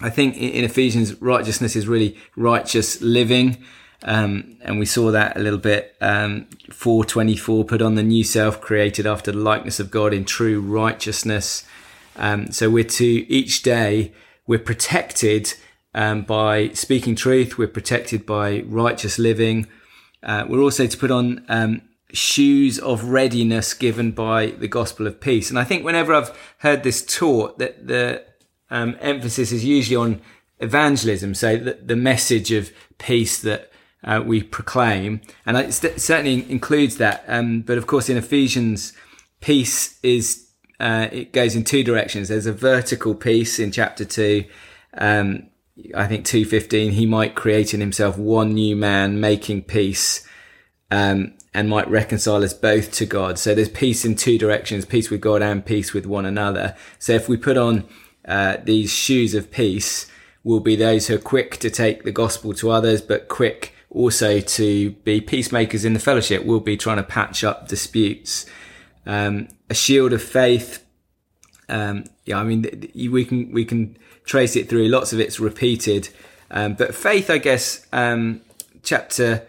I 0.00 0.08
think 0.08 0.36
in 0.36 0.64
Ephesians, 0.64 1.20
righteousness 1.20 1.74
is 1.76 1.88
really 1.88 2.16
righteous 2.36 3.02
living. 3.02 3.58
Um, 4.02 4.56
and 4.62 4.78
we 4.78 4.86
saw 4.86 5.10
that 5.10 5.36
a 5.36 5.40
little 5.40 5.58
bit. 5.58 5.94
Um, 6.00 6.46
424 6.70 7.64
put 7.64 7.82
on 7.82 7.96
the 7.96 8.02
new 8.02 8.24
self 8.24 8.60
created 8.60 9.06
after 9.06 9.32
the 9.32 9.38
likeness 9.38 9.80
of 9.80 9.90
God 9.90 10.14
in 10.14 10.24
true 10.24 10.60
righteousness. 10.60 11.64
Um, 12.16 12.50
so 12.52 12.70
we're 12.70 12.84
to 12.84 13.04
each 13.04 13.62
day, 13.62 14.12
we're 14.46 14.58
protected 14.58 15.54
um, 15.94 16.22
by 16.22 16.70
speaking 16.70 17.14
truth. 17.14 17.58
We're 17.58 17.68
protected 17.68 18.24
by 18.24 18.60
righteous 18.66 19.18
living. 19.18 19.66
Uh, 20.22 20.44
we're 20.48 20.60
also 20.60 20.86
to 20.86 20.96
put 20.96 21.10
on 21.10 21.44
um, 21.48 21.82
shoes 22.12 22.78
of 22.78 23.04
readiness 23.04 23.74
given 23.74 24.12
by 24.12 24.46
the 24.46 24.68
gospel 24.68 25.06
of 25.06 25.20
peace. 25.20 25.50
And 25.50 25.58
I 25.58 25.64
think 25.64 25.84
whenever 25.84 26.14
I've 26.14 26.36
heard 26.58 26.82
this 26.82 27.04
taught, 27.04 27.58
that 27.58 27.86
the 27.86 28.24
um, 28.70 28.96
emphasis 29.00 29.52
is 29.52 29.64
usually 29.64 29.96
on 29.96 30.20
evangelism, 30.58 31.34
so 31.34 31.56
the, 31.56 31.78
the 31.82 31.96
message 31.96 32.52
of 32.52 32.70
peace 32.98 33.40
that 33.40 33.70
uh, 34.04 34.22
we 34.24 34.42
proclaim, 34.42 35.20
and 35.44 35.56
it 35.56 35.72
certainly 35.72 36.50
includes 36.50 36.96
that. 36.96 37.24
Um, 37.28 37.62
but 37.62 37.78
of 37.78 37.86
course, 37.86 38.08
in 38.08 38.16
Ephesians, 38.16 38.92
peace 39.40 39.98
is 40.02 40.48
uh, 40.78 41.08
it 41.12 41.32
goes 41.32 41.54
in 41.54 41.64
two 41.64 41.84
directions. 41.84 42.28
There's 42.28 42.46
a 42.46 42.52
vertical 42.52 43.14
peace 43.14 43.58
in 43.58 43.72
chapter 43.72 44.04
two. 44.04 44.44
Um, 44.94 45.48
I 45.94 46.06
think 46.06 46.24
two 46.24 46.44
fifteen. 46.44 46.92
He 46.92 47.06
might 47.06 47.34
create 47.34 47.74
in 47.74 47.80
himself 47.80 48.16
one 48.16 48.54
new 48.54 48.76
man, 48.76 49.20
making 49.20 49.62
peace, 49.62 50.26
um, 50.90 51.34
and 51.52 51.68
might 51.68 51.88
reconcile 51.90 52.44
us 52.44 52.54
both 52.54 52.92
to 52.92 53.06
God. 53.06 53.38
So 53.38 53.54
there's 53.54 53.68
peace 53.68 54.04
in 54.04 54.14
two 54.14 54.38
directions: 54.38 54.84
peace 54.84 55.10
with 55.10 55.20
God 55.20 55.42
and 55.42 55.64
peace 55.64 55.92
with 55.92 56.06
one 56.06 56.26
another. 56.26 56.76
So 56.98 57.12
if 57.12 57.28
we 57.28 57.36
put 57.36 57.56
on 57.56 57.88
uh, 58.24 58.58
these 58.62 58.92
shoes 58.92 59.34
of 59.34 59.50
peace, 59.50 60.06
we'll 60.44 60.60
be 60.60 60.76
those 60.76 61.08
who 61.08 61.16
are 61.16 61.18
quick 61.18 61.56
to 61.58 61.70
take 61.70 62.04
the 62.04 62.12
gospel 62.12 62.54
to 62.54 62.70
others, 62.70 63.02
but 63.02 63.28
quick 63.28 63.74
also 63.90 64.40
to 64.40 64.90
be 64.90 65.20
peacemakers 65.20 65.84
in 65.84 65.94
the 65.94 65.98
fellowship. 66.00 66.44
We'll 66.44 66.60
be 66.60 66.76
trying 66.76 66.98
to 66.98 67.02
patch 67.02 67.42
up 67.42 67.66
disputes. 67.66 68.46
Um, 69.04 69.48
a 69.68 69.74
shield 69.74 70.12
of 70.12 70.22
faith. 70.22 70.84
Um, 71.68 72.04
yeah, 72.24 72.38
I 72.38 72.44
mean, 72.44 72.90
we 72.94 73.24
can 73.24 73.50
we 73.52 73.64
can 73.64 73.96
trace 74.24 74.54
it 74.54 74.68
through. 74.68 74.88
Lots 74.88 75.12
of 75.12 75.18
it's 75.18 75.40
repeated, 75.40 76.10
um, 76.50 76.74
but 76.74 76.94
faith, 76.94 77.30
I 77.30 77.38
guess, 77.38 77.86
um, 77.92 78.42
chapter 78.82 79.46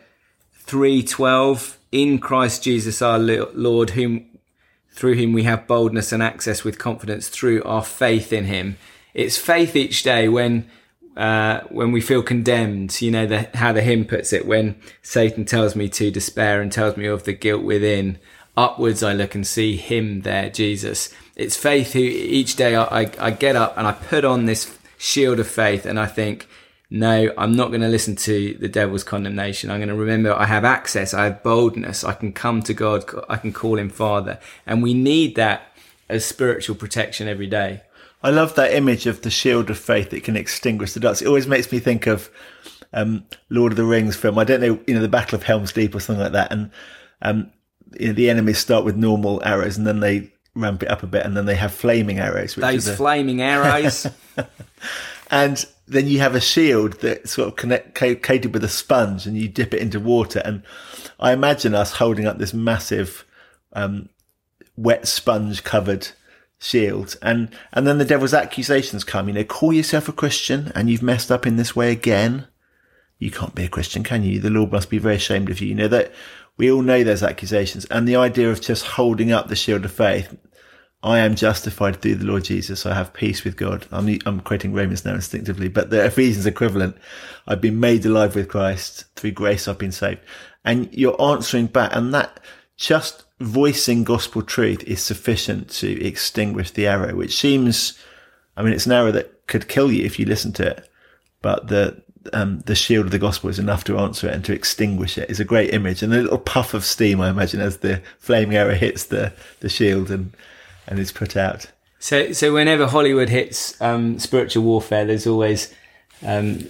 three 0.53 1.03
twelve. 1.03 1.77
In 1.91 2.19
Christ 2.19 2.63
Jesus 2.63 3.01
our 3.01 3.19
Lord, 3.19 3.91
whom 3.91 4.25
through 4.91 5.15
whom 5.15 5.33
we 5.33 5.43
have 5.43 5.67
boldness 5.67 6.11
and 6.11 6.21
access 6.21 6.63
with 6.63 6.77
confidence 6.77 7.29
through 7.29 7.63
our 7.63 7.83
faith 7.83 8.33
in 8.33 8.45
Him. 8.45 8.77
It's 9.13 9.37
faith 9.37 9.75
each 9.75 10.03
day 10.03 10.27
when 10.27 10.69
uh, 11.15 11.61
when 11.69 11.91
we 11.91 11.99
feel 11.99 12.23
condemned, 12.23 13.01
you 13.01 13.11
know, 13.11 13.25
the, 13.27 13.49
how 13.53 13.73
the 13.73 13.81
hymn 13.81 14.05
puts 14.05 14.31
it, 14.31 14.45
when 14.45 14.75
Satan 15.01 15.43
tells 15.43 15.75
me 15.75 15.89
to 15.89 16.09
despair 16.09 16.61
and 16.61 16.71
tells 16.71 16.95
me 16.95 17.05
of 17.05 17.25
the 17.25 17.33
guilt 17.33 17.63
within, 17.63 18.17
upwards 18.55 19.03
I 19.03 19.13
look 19.13 19.35
and 19.35 19.45
see 19.45 19.75
him 19.75 20.21
there, 20.21 20.49
Jesus. 20.49 21.13
It's 21.35 21.57
faith 21.57 21.93
who 21.93 21.99
each 21.99 22.55
day 22.55 22.75
I, 22.75 23.01
I, 23.01 23.11
I 23.19 23.31
get 23.31 23.55
up 23.57 23.77
and 23.77 23.87
I 23.87 23.91
put 23.91 24.23
on 24.23 24.45
this 24.45 24.77
shield 24.97 25.39
of 25.39 25.47
faith 25.47 25.85
and 25.85 25.99
I 25.99 26.05
think, 26.05 26.47
no, 26.93 27.31
I'm 27.37 27.55
not 27.55 27.69
going 27.69 27.81
to 27.81 27.87
listen 27.87 28.17
to 28.17 28.57
the 28.59 28.67
devil's 28.67 29.05
condemnation. 29.05 29.71
I'm 29.71 29.79
going 29.79 29.87
to 29.87 29.95
remember 29.95 30.33
I 30.33 30.45
have 30.45 30.65
access. 30.65 31.13
I 31.13 31.23
have 31.23 31.41
boldness. 31.41 32.03
I 32.03 32.11
can 32.11 32.33
come 32.33 32.61
to 32.63 32.73
God. 32.73 33.05
I 33.29 33.37
can 33.37 33.53
call 33.53 33.79
him 33.79 33.89
father. 33.89 34.41
And 34.65 34.83
we 34.83 34.93
need 34.93 35.37
that 35.37 35.71
as 36.09 36.25
spiritual 36.25 36.75
protection 36.75 37.29
every 37.29 37.47
day. 37.47 37.81
I 38.21 38.29
love 38.29 38.55
that 38.55 38.73
image 38.73 39.07
of 39.07 39.21
the 39.21 39.31
shield 39.31 39.69
of 39.69 39.79
faith 39.79 40.09
that 40.09 40.25
can 40.25 40.35
extinguish 40.35 40.91
the 40.91 40.99
darts. 40.99 41.21
It 41.21 41.29
always 41.29 41.47
makes 41.47 41.71
me 41.71 41.79
think 41.79 42.07
of 42.07 42.29
um, 42.91 43.25
Lord 43.49 43.71
of 43.71 43.77
the 43.77 43.85
Rings 43.85 44.17
film. 44.17 44.37
I 44.37 44.43
don't 44.43 44.59
know, 44.59 44.77
you 44.85 44.93
know, 44.93 45.01
the 45.01 45.07
Battle 45.07 45.37
of 45.37 45.43
Helm's 45.43 45.71
Deep 45.71 45.95
or 45.95 46.01
something 46.01 46.21
like 46.21 46.33
that. 46.33 46.51
And 46.51 46.71
um, 47.21 47.51
you 47.97 48.07
know, 48.07 48.13
the 48.13 48.29
enemies 48.29 48.57
start 48.57 48.83
with 48.83 48.97
normal 48.97 49.41
arrows 49.45 49.77
and 49.77 49.87
then 49.87 50.01
they 50.01 50.33
ramp 50.55 50.83
it 50.83 50.91
up 50.91 51.03
a 51.03 51.07
bit 51.07 51.25
and 51.25 51.37
then 51.37 51.45
they 51.45 51.55
have 51.55 51.73
flaming 51.73 52.19
arrows. 52.19 52.55
Those 52.55 52.89
a... 52.89 52.97
flaming 52.97 53.41
arrows. 53.41 54.07
and 55.31 55.65
then 55.87 56.07
you 56.07 56.19
have 56.19 56.35
a 56.35 56.41
shield 56.41 56.99
that's 56.99 57.31
sort 57.31 57.47
of 57.47 57.55
connect, 57.55 57.95
coated 57.95 58.53
with 58.53 58.63
a 58.63 58.69
sponge 58.69 59.25
and 59.25 59.37
you 59.37 59.47
dip 59.47 59.73
it 59.73 59.81
into 59.81 59.99
water. 59.99 60.41
And 60.43 60.61
I 61.19 61.31
imagine 61.31 61.73
us 61.73 61.93
holding 61.93 62.27
up 62.27 62.37
this 62.37 62.53
massive 62.53 63.25
um, 63.73 64.09
wet 64.75 65.07
sponge 65.07 65.63
covered 65.63 66.09
shield. 66.59 67.15
And, 67.21 67.49
and 67.71 67.87
then 67.87 67.97
the 67.97 68.05
devil's 68.05 68.33
accusations 68.33 69.05
come, 69.05 69.29
you 69.29 69.33
know, 69.33 69.43
call 69.45 69.71
yourself 69.71 70.09
a 70.09 70.13
Christian 70.13 70.71
and 70.75 70.89
you've 70.89 71.01
messed 71.01 71.31
up 71.31 71.47
in 71.47 71.55
this 71.55 71.75
way 71.75 71.91
again. 71.91 72.47
You 73.17 73.31
can't 73.31 73.55
be 73.55 73.65
a 73.65 73.69
Christian, 73.69 74.03
can 74.03 74.23
you? 74.23 74.39
The 74.39 74.49
Lord 74.49 74.71
must 74.71 74.89
be 74.89 74.97
very 74.97 75.15
ashamed 75.15 75.49
of 75.49 75.61
you. 75.61 75.69
You 75.69 75.75
know, 75.75 75.87
that 75.87 76.11
we 76.57 76.69
all 76.69 76.81
know 76.81 77.03
those 77.03 77.23
accusations 77.23 77.85
and 77.85 78.07
the 78.07 78.17
idea 78.17 78.51
of 78.51 78.61
just 78.61 78.85
holding 78.85 79.31
up 79.31 79.47
the 79.47 79.55
shield 79.55 79.85
of 79.85 79.91
faith. 79.91 80.35
I 81.03 81.19
am 81.19 81.35
justified 81.35 82.01
through 82.01 82.15
the 82.15 82.25
Lord 82.25 82.43
Jesus. 82.43 82.85
I 82.85 82.93
have 82.93 83.13
peace 83.13 83.43
with 83.43 83.57
God. 83.57 83.87
I'm, 83.91 84.19
I'm 84.25 84.39
quoting 84.39 84.71
Romans 84.71 85.03
now 85.03 85.15
instinctively, 85.15 85.67
but 85.67 85.89
the 85.89 86.05
Ephesians 86.05 86.45
equivalent. 86.45 86.95
I've 87.47 87.61
been 87.61 87.79
made 87.79 88.05
alive 88.05 88.35
with 88.35 88.49
Christ. 88.49 89.05
Through 89.15 89.31
grace, 89.31 89.67
I've 89.67 89.79
been 89.79 89.91
saved. 89.91 90.21
And 90.63 90.93
you're 90.93 91.19
answering 91.19 91.67
back 91.67 91.95
and 91.95 92.13
that 92.13 92.39
just 92.77 93.23
voicing 93.39 94.03
gospel 94.03 94.43
truth 94.43 94.83
is 94.83 95.01
sufficient 95.01 95.71
to 95.71 96.05
extinguish 96.05 96.69
the 96.69 96.85
arrow, 96.85 97.15
which 97.15 97.35
seems, 97.35 97.97
I 98.55 98.61
mean, 98.61 98.73
it's 98.73 98.85
an 98.85 98.91
arrow 98.91 99.11
that 99.11 99.47
could 99.47 99.67
kill 99.67 99.91
you 99.91 100.05
if 100.05 100.19
you 100.19 100.25
listen 100.25 100.53
to 100.53 100.67
it, 100.67 100.87
but 101.41 101.67
the, 101.67 101.99
um, 102.33 102.59
the 102.67 102.75
shield 102.75 103.05
of 103.05 103.11
the 103.11 103.17
gospel 103.17 103.49
is 103.49 103.57
enough 103.57 103.83
to 103.85 103.97
answer 103.97 104.27
it 104.27 104.35
and 104.35 104.45
to 104.45 104.53
extinguish 104.53 105.17
it 105.17 105.31
is 105.31 105.39
a 105.39 105.45
great 105.45 105.73
image 105.73 106.03
and 106.03 106.13
a 106.13 106.21
little 106.21 106.37
puff 106.37 106.75
of 106.75 106.85
steam, 106.85 107.19
I 107.19 107.31
imagine, 107.31 107.59
as 107.59 107.77
the 107.77 108.03
flaming 108.19 108.55
arrow 108.55 108.75
hits 108.75 109.05
the, 109.05 109.33
the 109.61 109.69
shield 109.69 110.11
and, 110.11 110.33
and 110.91 110.99
is 110.99 111.11
put 111.11 111.35
out. 111.35 111.65
So, 111.99 112.33
so 112.33 112.53
whenever 112.53 112.85
Hollywood 112.85 113.29
hits 113.29 113.79
um, 113.81 114.19
spiritual 114.19 114.63
warfare, 114.63 115.05
there's 115.05 115.25
always 115.25 115.73
um, 116.21 116.67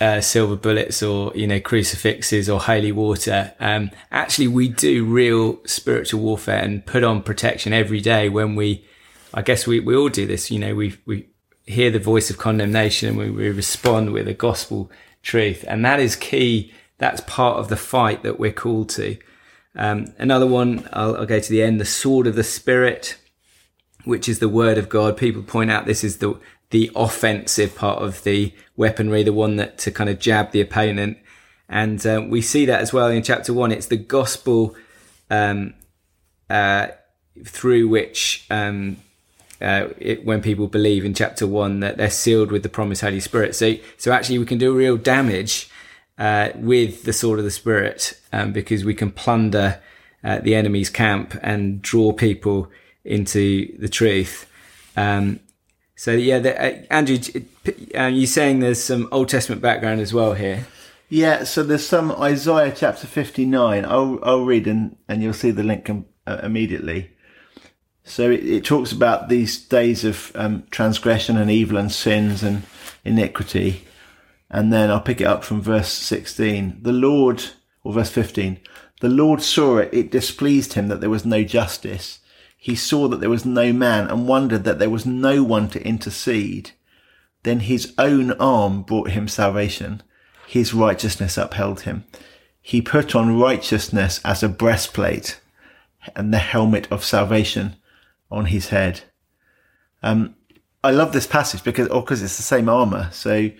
uh, 0.00 0.20
silver 0.20 0.56
bullets 0.56 1.02
or 1.02 1.32
you 1.34 1.46
know 1.46 1.60
crucifixes 1.60 2.48
or 2.48 2.60
holy 2.60 2.92
water. 2.92 3.54
Um, 3.60 3.90
actually, 4.10 4.48
we 4.48 4.68
do 4.68 5.04
real 5.04 5.64
spiritual 5.64 6.20
warfare 6.20 6.62
and 6.62 6.84
put 6.84 7.04
on 7.04 7.22
protection 7.22 7.72
every 7.72 8.00
day 8.00 8.28
when 8.28 8.56
we. 8.56 8.84
I 9.34 9.42
guess 9.42 9.66
we, 9.66 9.80
we 9.80 9.94
all 9.94 10.08
do 10.08 10.26
this. 10.26 10.50
You 10.50 10.58
know, 10.58 10.74
we 10.74 10.96
we 11.06 11.28
hear 11.66 11.90
the 11.90 11.98
voice 11.98 12.30
of 12.30 12.38
condemnation 12.38 13.08
and 13.08 13.18
we, 13.18 13.30
we 13.30 13.50
respond 13.50 14.12
with 14.12 14.28
a 14.28 14.34
gospel 14.34 14.90
truth, 15.22 15.64
and 15.68 15.84
that 15.84 16.00
is 16.00 16.16
key. 16.16 16.72
That's 16.98 17.20
part 17.22 17.58
of 17.58 17.68
the 17.68 17.76
fight 17.76 18.22
that 18.22 18.40
we're 18.40 18.52
called 18.52 18.88
to. 18.90 19.18
Um, 19.74 20.06
another 20.18 20.46
one, 20.46 20.88
I'll, 20.92 21.16
I'll 21.16 21.26
go 21.26 21.38
to 21.38 21.50
the 21.50 21.62
end. 21.62 21.78
The 21.80 21.84
sword 21.84 22.26
of 22.26 22.34
the 22.34 22.44
spirit, 22.44 23.18
which 24.06 24.28
is 24.28 24.38
the 24.38 24.48
word 24.48 24.78
of 24.78 24.88
God. 24.88 25.16
People 25.16 25.42
point 25.42 25.70
out 25.70 25.84
this 25.84 26.04
is 26.04 26.18
the 26.18 26.38
the 26.70 26.90
offensive 26.96 27.76
part 27.76 28.02
of 28.02 28.24
the 28.24 28.52
weaponry, 28.76 29.22
the 29.22 29.32
one 29.32 29.56
that 29.56 29.78
to 29.78 29.90
kind 29.90 30.10
of 30.10 30.18
jab 30.18 30.50
the 30.50 30.60
opponent. 30.60 31.18
And 31.68 32.04
uh, 32.06 32.24
we 32.26 32.40
see 32.42 32.66
that 32.66 32.80
as 32.80 32.92
well 32.92 33.08
in 33.08 33.22
chapter 33.22 33.52
one. 33.52 33.72
It's 33.72 33.86
the 33.86 33.96
gospel 33.96 34.74
um, 35.30 35.74
uh, 36.48 36.88
through 37.44 37.88
which, 37.88 38.46
um, 38.50 38.96
uh, 39.60 39.88
it, 39.98 40.24
when 40.24 40.42
people 40.42 40.66
believe 40.66 41.04
in 41.04 41.14
chapter 41.14 41.46
one, 41.46 41.80
that 41.80 41.96
they're 41.96 42.10
sealed 42.10 42.50
with 42.50 42.62
the 42.62 42.68
promised 42.68 43.02
Holy 43.02 43.20
Spirit. 43.20 43.54
So, 43.54 43.74
so 43.96 44.12
actually, 44.12 44.38
we 44.38 44.46
can 44.46 44.58
do 44.58 44.74
real 44.74 44.96
damage 44.96 45.70
uh, 46.18 46.50
with 46.54 47.04
the 47.04 47.12
sword 47.12 47.38
of 47.38 47.44
the 47.44 47.50
Spirit 47.50 48.20
um, 48.32 48.52
because 48.52 48.84
we 48.84 48.94
can 48.94 49.10
plunder 49.10 49.80
uh, 50.24 50.38
the 50.38 50.54
enemy's 50.54 50.90
camp 50.90 51.38
and 51.42 51.82
draw 51.82 52.12
people 52.12 52.70
into 53.06 53.76
the 53.78 53.88
truth. 53.88 54.50
Um, 54.96 55.40
So 55.98 56.12
yeah, 56.12 56.38
the, 56.38 56.62
uh, 56.62 56.82
Andrew, 56.90 57.18
um, 57.94 58.14
you're 58.14 58.26
saying 58.26 58.60
there's 58.60 58.82
some 58.82 59.08
Old 59.10 59.30
Testament 59.30 59.62
background 59.62 60.00
as 60.00 60.12
well 60.12 60.34
here. 60.34 60.66
Yeah, 61.08 61.44
so 61.44 61.62
there's 61.62 61.86
some 61.86 62.12
Isaiah 62.12 62.72
chapter 62.74 63.06
59. 63.06 63.84
I'll, 63.84 64.18
I'll 64.22 64.44
read 64.44 64.66
and, 64.66 64.96
and 65.08 65.22
you'll 65.22 65.32
see 65.32 65.52
the 65.52 65.62
link 65.62 65.88
uh, 66.26 66.40
immediately. 66.42 67.12
So 68.04 68.30
it, 68.30 68.44
it, 68.44 68.64
talks 68.64 68.92
about 68.92 69.28
these 69.28 69.58
days 69.58 70.04
of 70.04 70.32
um, 70.34 70.64
transgression 70.70 71.36
and 71.36 71.50
evil 71.50 71.78
and 71.78 71.90
sins 71.90 72.42
and 72.42 72.62
iniquity. 73.04 73.84
And 74.50 74.72
then 74.72 74.90
I'll 74.90 75.00
pick 75.00 75.20
it 75.20 75.26
up 75.26 75.44
from 75.44 75.62
verse 75.62 75.90
16. 75.90 76.78
The 76.82 76.92
Lord, 76.92 77.42
or 77.84 77.94
verse 77.94 78.10
15, 78.10 78.60
the 79.00 79.08
Lord 79.08 79.42
saw 79.42 79.78
it, 79.78 79.92
it 79.92 80.10
displeased 80.10 80.74
him 80.74 80.88
that 80.88 81.00
there 81.00 81.10
was 81.10 81.24
no 81.24 81.42
justice. 81.42 82.20
He 82.56 82.74
saw 82.74 83.08
that 83.08 83.20
there 83.20 83.30
was 83.30 83.44
no 83.44 83.72
man 83.72 84.08
and 84.08 84.26
wondered 84.26 84.64
that 84.64 84.78
there 84.78 84.90
was 84.90 85.06
no 85.06 85.42
one 85.42 85.68
to 85.70 85.86
intercede. 85.86 86.72
Then 87.42 87.60
his 87.60 87.94
own 87.98 88.32
arm 88.32 88.82
brought 88.82 89.10
him 89.10 89.28
salvation 89.28 90.02
his 90.46 90.72
righteousness 90.72 91.36
upheld 91.36 91.82
him. 91.82 92.04
He 92.62 92.80
put 92.80 93.14
on 93.14 93.38
righteousness 93.38 94.20
as 94.24 94.42
a 94.42 94.48
breastplate 94.48 95.40
and 96.14 96.32
the 96.32 96.38
helmet 96.38 96.90
of 96.90 97.04
salvation 97.04 97.76
on 98.30 98.46
his 98.46 98.68
head. 98.68 99.02
Um, 100.02 100.36
I 100.82 100.92
love 100.92 101.12
this 101.12 101.26
passage 101.26 101.64
because, 101.64 101.88
or 101.88 102.00
because 102.00 102.22
it's 102.22 102.36
the 102.36 102.42
same 102.42 102.68
armor. 102.68 103.10
So, 103.12 103.50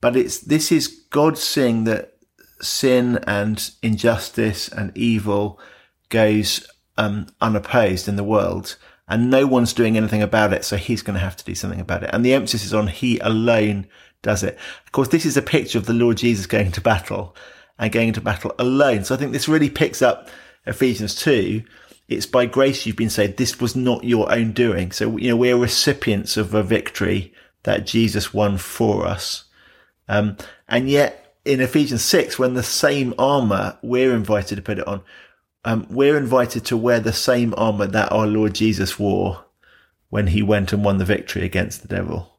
but 0.00 0.16
it's, 0.16 0.38
this 0.40 0.70
is 0.70 0.86
God 1.10 1.38
seeing 1.38 1.84
that 1.84 2.14
sin 2.60 3.18
and 3.26 3.70
injustice 3.82 4.68
and 4.68 4.96
evil 4.96 5.58
goes 6.10 6.66
um, 6.96 7.26
unopposed 7.40 8.08
in 8.08 8.16
the 8.16 8.24
world 8.24 8.76
and 9.08 9.30
no 9.30 9.46
one's 9.46 9.72
doing 9.72 9.96
anything 9.96 10.22
about 10.22 10.52
it. 10.52 10.64
So 10.64 10.76
he's 10.76 11.02
going 11.02 11.14
to 11.14 11.20
have 11.20 11.36
to 11.36 11.44
do 11.44 11.54
something 11.54 11.80
about 11.80 12.02
it. 12.02 12.10
And 12.12 12.24
the 12.24 12.34
emphasis 12.34 12.64
is 12.64 12.74
on 12.74 12.88
he 12.88 13.18
alone 13.18 13.86
does 14.22 14.42
it. 14.42 14.58
Of 14.86 14.92
course, 14.92 15.08
this 15.08 15.26
is 15.26 15.36
a 15.36 15.42
picture 15.42 15.78
of 15.78 15.86
the 15.86 15.92
Lord 15.92 16.16
Jesus 16.16 16.46
going 16.46 16.72
to 16.72 16.80
battle 16.80 17.36
and 17.78 17.92
going 17.92 18.08
into 18.08 18.20
battle 18.20 18.54
alone. 18.58 19.04
So 19.04 19.14
I 19.14 19.18
think 19.18 19.32
this 19.32 19.48
really 19.48 19.70
picks 19.70 20.00
up 20.00 20.28
Ephesians 20.66 21.14
2. 21.16 21.62
It's 22.08 22.26
by 22.26 22.46
grace 22.46 22.86
you've 22.86 22.96
been 22.96 23.10
saved. 23.10 23.36
This 23.36 23.60
was 23.60 23.76
not 23.76 24.04
your 24.04 24.32
own 24.32 24.52
doing. 24.52 24.92
So, 24.92 25.16
you 25.16 25.28
know, 25.28 25.36
we're 25.36 25.56
recipients 25.56 26.36
of 26.36 26.54
a 26.54 26.62
victory 26.62 27.32
that 27.64 27.86
Jesus 27.86 28.32
won 28.32 28.56
for 28.56 29.06
us. 29.06 29.44
Um, 30.08 30.36
and 30.68 30.88
yet 30.88 31.36
in 31.44 31.60
Ephesians 31.60 32.02
6, 32.02 32.38
when 32.38 32.54
the 32.54 32.62
same 32.62 33.14
armor, 33.18 33.78
we're 33.82 34.14
invited 34.14 34.56
to 34.56 34.62
put 34.62 34.78
it 34.78 34.86
on. 34.86 35.02
Um, 35.64 35.86
we're 35.88 36.18
invited 36.18 36.64
to 36.66 36.76
wear 36.76 37.00
the 37.00 37.12
same 37.12 37.54
armor 37.56 37.86
that 37.86 38.12
our 38.12 38.26
Lord 38.26 38.54
Jesus 38.54 38.98
wore 38.98 39.44
when 40.10 40.28
he 40.28 40.42
went 40.42 40.72
and 40.72 40.84
won 40.84 40.98
the 40.98 41.04
victory 41.04 41.44
against 41.44 41.82
the 41.82 41.88
devil. 41.88 42.38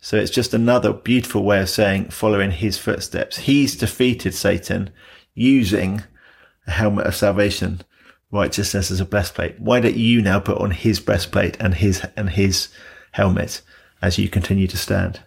So 0.00 0.16
it's 0.16 0.30
just 0.30 0.54
another 0.54 0.92
beautiful 0.92 1.42
way 1.42 1.60
of 1.60 1.68
saying 1.68 2.10
following 2.10 2.52
his 2.52 2.78
footsteps. 2.78 3.38
He's 3.38 3.76
defeated 3.76 4.34
Satan 4.34 4.90
using 5.34 6.02
a 6.66 6.70
helmet 6.70 7.06
of 7.06 7.16
salvation, 7.16 7.82
righteousness 8.30 8.90
as 8.90 9.00
a 9.00 9.04
breastplate. 9.04 9.60
Why 9.60 9.80
don't 9.80 9.96
you 9.96 10.22
now 10.22 10.40
put 10.40 10.58
on 10.58 10.70
his 10.70 11.00
breastplate 11.00 11.56
and 11.60 11.74
his, 11.74 12.06
and 12.16 12.30
his 12.30 12.68
helmet 13.12 13.60
as 14.00 14.16
you 14.16 14.28
continue 14.28 14.66
to 14.68 14.78
stand? 14.78 15.20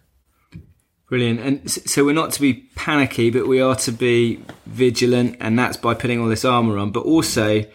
Brilliant. 1.10 1.40
And 1.40 1.70
so 1.70 2.06
we're 2.06 2.14
not 2.14 2.32
to 2.34 2.42
be 2.42 2.70
panicky, 2.76 3.30
but 3.30 3.48
we 3.48 3.62
are 3.62 3.76
to 3.76 3.92
be 3.92 4.44
vigilant, 4.66 5.38
and 5.40 5.60
that's 5.60 5.78
by 5.78 5.94
putting 5.94 6.20
all 6.20 6.28
this 6.28 6.46
armor 6.46 6.78
on. 6.78 6.92
But 6.92 7.02
also, 7.02 7.66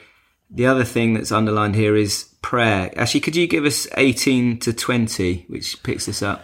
the 0.51 0.67
other 0.67 0.85
thing 0.85 1.15
that's 1.15 1.31
underlined 1.31 1.77
here 1.77 1.95
is 1.95 2.35
prayer. 2.43 2.91
Actually, 2.97 3.21
could 3.21 3.37
you 3.37 3.47
give 3.47 3.65
us 3.65 3.87
18 3.97 4.59
to 4.61 4.73
20, 4.73 5.45
which 5.49 5.83
picks 5.83 6.07
this 6.07 6.23
up? 6.23 6.43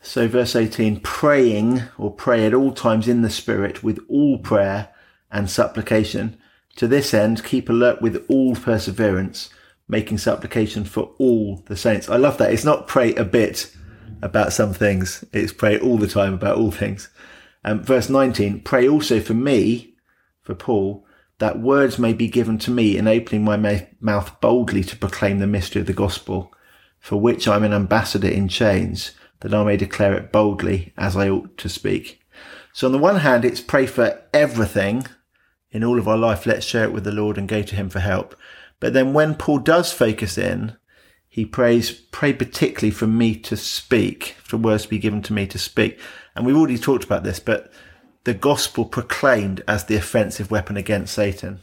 So, 0.00 0.26
verse 0.26 0.56
18 0.56 1.00
praying 1.00 1.82
or 1.96 2.12
pray 2.12 2.46
at 2.46 2.54
all 2.54 2.72
times 2.72 3.06
in 3.06 3.22
the 3.22 3.30
Spirit 3.30 3.84
with 3.84 4.00
all 4.08 4.38
prayer 4.38 4.88
and 5.30 5.48
supplication. 5.48 6.38
To 6.76 6.88
this 6.88 7.14
end, 7.14 7.44
keep 7.44 7.68
alert 7.68 8.02
with 8.02 8.24
all 8.28 8.56
perseverance, 8.56 9.50
making 9.86 10.18
supplication 10.18 10.84
for 10.84 11.14
all 11.18 11.62
the 11.66 11.76
saints. 11.76 12.08
I 12.08 12.16
love 12.16 12.38
that. 12.38 12.52
It's 12.52 12.64
not 12.64 12.88
pray 12.88 13.14
a 13.14 13.24
bit 13.24 13.70
about 14.22 14.52
some 14.52 14.72
things, 14.72 15.24
it's 15.32 15.52
pray 15.52 15.78
all 15.78 15.98
the 15.98 16.06
time 16.06 16.32
about 16.32 16.56
all 16.56 16.70
things. 16.70 17.10
Um, 17.64 17.82
verse 17.82 18.08
19 18.08 18.60
pray 18.60 18.88
also 18.88 19.20
for 19.20 19.34
me, 19.34 19.94
for 20.40 20.54
Paul, 20.54 21.04
that 21.38 21.60
words 21.60 21.98
may 21.98 22.12
be 22.12 22.28
given 22.28 22.58
to 22.58 22.70
me, 22.70 22.96
enabling 22.96 23.44
my 23.44 23.56
ma- 23.56 23.86
mouth 24.00 24.40
boldly 24.40 24.84
to 24.84 24.96
proclaim 24.96 25.38
the 25.38 25.46
mystery 25.46 25.80
of 25.80 25.86
the 25.86 25.92
gospel, 25.92 26.52
for 26.98 27.16
which 27.16 27.48
I'm 27.48 27.64
an 27.64 27.72
ambassador 27.72 28.28
in 28.28 28.48
chains 28.48 29.12
that 29.40 29.52
I 29.52 29.64
may 29.64 29.76
declare 29.76 30.14
it 30.14 30.30
boldly 30.30 30.92
as 30.96 31.16
I 31.16 31.28
ought 31.28 31.56
to 31.58 31.68
speak. 31.68 32.24
So 32.72 32.86
on 32.86 32.92
the 32.92 32.98
one 32.98 33.16
hand, 33.16 33.44
it's 33.44 33.60
pray 33.60 33.86
for 33.86 34.22
everything 34.32 35.06
in 35.72 35.82
all 35.82 35.98
of 35.98 36.06
our 36.06 36.16
life. 36.16 36.46
Let's 36.46 36.64
share 36.64 36.84
it 36.84 36.92
with 36.92 37.04
the 37.04 37.12
Lord 37.12 37.36
and 37.36 37.48
go 37.48 37.62
to 37.62 37.74
him 37.74 37.90
for 37.90 37.98
help. 37.98 38.36
But 38.78 38.92
then 38.92 39.12
when 39.12 39.34
Paul 39.34 39.58
does 39.58 39.92
focus 39.92 40.38
in, 40.38 40.76
he 41.32 41.46
prays, 41.46 41.90
pray 41.90 42.34
particularly 42.34 42.90
for 42.90 43.06
me 43.06 43.34
to 43.36 43.56
speak, 43.56 44.36
for 44.44 44.58
words 44.58 44.82
to 44.82 44.90
be 44.90 44.98
given 44.98 45.22
to 45.22 45.32
me 45.32 45.46
to 45.46 45.58
speak. 45.58 45.98
And 46.36 46.44
we've 46.44 46.54
already 46.54 46.76
talked 46.76 47.04
about 47.04 47.24
this, 47.24 47.40
but 47.40 47.72
the 48.24 48.34
gospel 48.34 48.84
proclaimed 48.84 49.64
as 49.66 49.86
the 49.86 49.96
offensive 49.96 50.50
weapon 50.50 50.76
against 50.76 51.14
Satan. 51.14 51.60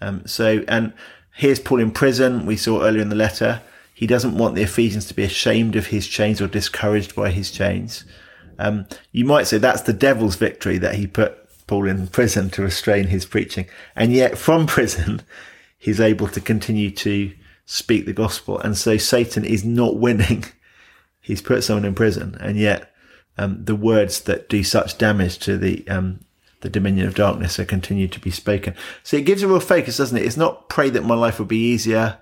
Um, 0.00 0.24
so, 0.24 0.64
and 0.68 0.92
here's 1.34 1.58
Paul 1.58 1.80
in 1.80 1.90
prison. 1.90 2.46
We 2.46 2.56
saw 2.56 2.84
earlier 2.84 3.02
in 3.02 3.08
the 3.08 3.16
letter. 3.16 3.60
He 3.92 4.06
doesn't 4.06 4.38
want 4.38 4.54
the 4.54 4.62
Ephesians 4.62 5.06
to 5.06 5.14
be 5.14 5.24
ashamed 5.24 5.74
of 5.74 5.88
his 5.88 6.06
chains 6.06 6.40
or 6.40 6.46
discouraged 6.46 7.16
by 7.16 7.32
his 7.32 7.50
chains. 7.50 8.04
Um, 8.60 8.86
you 9.10 9.24
might 9.24 9.48
say 9.48 9.58
that's 9.58 9.82
the 9.82 9.92
devil's 9.92 10.36
victory 10.36 10.78
that 10.78 10.94
he 10.94 11.08
put 11.08 11.36
Paul 11.66 11.88
in 11.88 12.06
prison 12.06 12.50
to 12.50 12.62
restrain 12.62 13.08
his 13.08 13.26
preaching. 13.26 13.66
And 13.96 14.12
yet 14.12 14.38
from 14.38 14.66
prison, 14.68 15.22
he's 15.76 16.00
able 16.00 16.28
to 16.28 16.40
continue 16.40 16.92
to 16.92 17.32
speak 17.64 18.06
the 18.06 18.12
gospel. 18.12 18.58
And 18.58 18.76
so 18.76 18.96
Satan 18.96 19.44
is 19.44 19.64
not 19.64 19.96
winning. 19.96 20.44
he's 21.20 21.42
put 21.42 21.64
someone 21.64 21.84
in 21.84 21.94
prison. 21.94 22.36
And 22.40 22.56
yet, 22.58 22.92
um, 23.38 23.64
the 23.64 23.76
words 23.76 24.22
that 24.22 24.48
do 24.48 24.62
such 24.62 24.98
damage 24.98 25.38
to 25.40 25.56
the, 25.56 25.86
um, 25.88 26.20
the 26.60 26.68
dominion 26.68 27.06
of 27.06 27.14
darkness 27.14 27.58
are 27.58 27.64
continued 27.64 28.12
to 28.12 28.20
be 28.20 28.30
spoken. 28.30 28.74
So 29.02 29.16
it 29.16 29.24
gives 29.24 29.42
a 29.42 29.48
real 29.48 29.60
focus, 29.60 29.96
doesn't 29.96 30.16
it? 30.16 30.26
It's 30.26 30.36
not 30.36 30.68
pray 30.68 30.90
that 30.90 31.04
my 31.04 31.14
life 31.14 31.38
will 31.38 31.46
be 31.46 31.70
easier. 31.72 32.18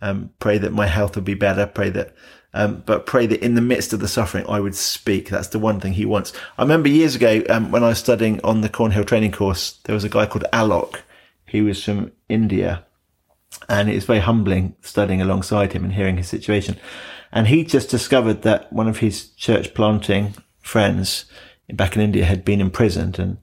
Um, 0.00 0.30
pray 0.38 0.58
that 0.58 0.72
my 0.72 0.86
health 0.86 1.16
would 1.16 1.24
be 1.24 1.34
better. 1.34 1.66
Pray 1.66 1.90
that, 1.90 2.14
um, 2.54 2.82
but 2.86 3.06
pray 3.06 3.26
that 3.26 3.42
in 3.42 3.54
the 3.54 3.60
midst 3.60 3.92
of 3.92 4.00
the 4.00 4.08
suffering, 4.08 4.46
I 4.48 4.60
would 4.60 4.74
speak. 4.74 5.28
That's 5.28 5.48
the 5.48 5.58
one 5.58 5.80
thing 5.80 5.94
he 5.94 6.04
wants. 6.04 6.32
I 6.56 6.62
remember 6.62 6.88
years 6.88 7.16
ago, 7.16 7.42
um, 7.48 7.72
when 7.72 7.82
I 7.82 7.88
was 7.88 7.98
studying 7.98 8.40
on 8.42 8.60
the 8.60 8.68
Cornhill 8.68 9.04
training 9.04 9.32
course, 9.32 9.78
there 9.84 9.94
was 9.94 10.04
a 10.04 10.08
guy 10.08 10.26
called 10.26 10.44
Alok. 10.52 11.00
He 11.46 11.62
was 11.62 11.82
from 11.82 12.12
India 12.28 12.84
and 13.68 13.88
it 13.88 13.94
was 13.94 14.04
very 14.04 14.20
humbling 14.20 14.74
studying 14.80 15.20
alongside 15.20 15.72
him 15.72 15.84
and 15.84 15.94
hearing 15.94 16.16
his 16.16 16.28
situation. 16.28 16.78
And 17.32 17.48
he 17.48 17.64
just 17.64 17.90
discovered 17.90 18.42
that 18.42 18.72
one 18.72 18.88
of 18.88 18.98
his 18.98 19.30
church 19.30 19.74
planting 19.74 20.34
friends 20.60 21.26
back 21.72 21.94
in 21.94 22.02
India 22.02 22.24
had 22.24 22.44
been 22.44 22.60
imprisoned 22.60 23.18
and 23.18 23.38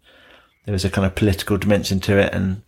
there 0.66 0.74
was 0.74 0.86
a 0.86 0.90
kind 0.90 1.06
of 1.06 1.16
political 1.16 1.58
dimension 1.58 2.00
to 2.02 2.18
it. 2.18 2.34
And 2.34 2.64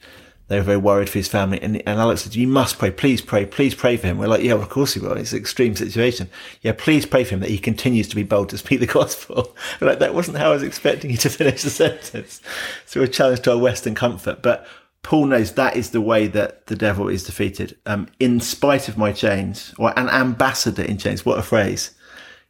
they 0.48 0.58
were 0.58 0.64
very 0.64 0.78
worried 0.78 1.10
for 1.10 1.18
his 1.18 1.28
family. 1.28 1.62
And, 1.62 1.78
and 1.88 2.00
Alok 2.00 2.20
said, 2.20 2.36
you 2.36 2.48
must 2.48 2.80
pray, 2.80 2.92
please 2.92 3.22
pray, 3.22 3.46
please 3.46 3.76
pray 3.76 3.98
for 3.98 4.08
him. 4.08 4.18
We're 4.18 4.28
like, 4.28 4.44
yeah, 4.44 4.54
well, 4.54 4.64
of 4.64 4.70
course 4.70 4.94
he 4.94 5.00
will. 5.00 5.14
It's 5.14 5.34
an 5.34 5.40
extreme 5.40 5.76
situation. 5.76 6.30
Yeah, 6.62 6.74
please 6.78 7.06
pray 7.06 7.24
for 7.24 7.32
him 7.32 7.42
that 7.42 7.50
he 7.50 7.58
continues 7.58 8.08
to 8.10 8.16
be 8.16 8.24
bold 8.24 8.50
to 8.50 8.58
speak 8.58 8.80
the 8.80 8.86
gospel. 8.88 9.56
Like, 9.82 10.00
that 10.00 10.14
wasn't 10.14 10.38
how 10.38 10.52
I 10.52 10.54
was 10.54 10.64
expecting 10.64 11.12
you 11.12 11.18
to 11.18 11.30
finish 11.30 11.64
the 11.64 11.70
sentence. 11.72 12.42
So 12.86 13.02
we're 13.02 13.08
challenged 13.08 13.44
to 13.46 13.52
our 13.52 13.58
Western 13.58 13.96
comfort. 13.96 14.42
But 14.42 14.66
Paul 15.08 15.26
knows 15.28 15.54
that 15.54 15.76
is 15.76 15.92
the 15.92 16.02
way 16.02 16.28
that 16.28 16.68
the 16.68 16.76
devil 16.76 17.08
is 17.08 17.24
defeated. 17.24 17.78
Um, 17.86 18.08
in 18.20 18.40
spite 18.42 18.90
of 18.90 18.98
my 18.98 19.12
chains, 19.12 19.74
or 19.80 19.98
an 19.98 20.10
ambassador 20.10 20.84
in 20.84 20.98
chains. 20.98 21.26
What 21.26 21.40
a 21.40 21.44
phrase. 21.44 21.96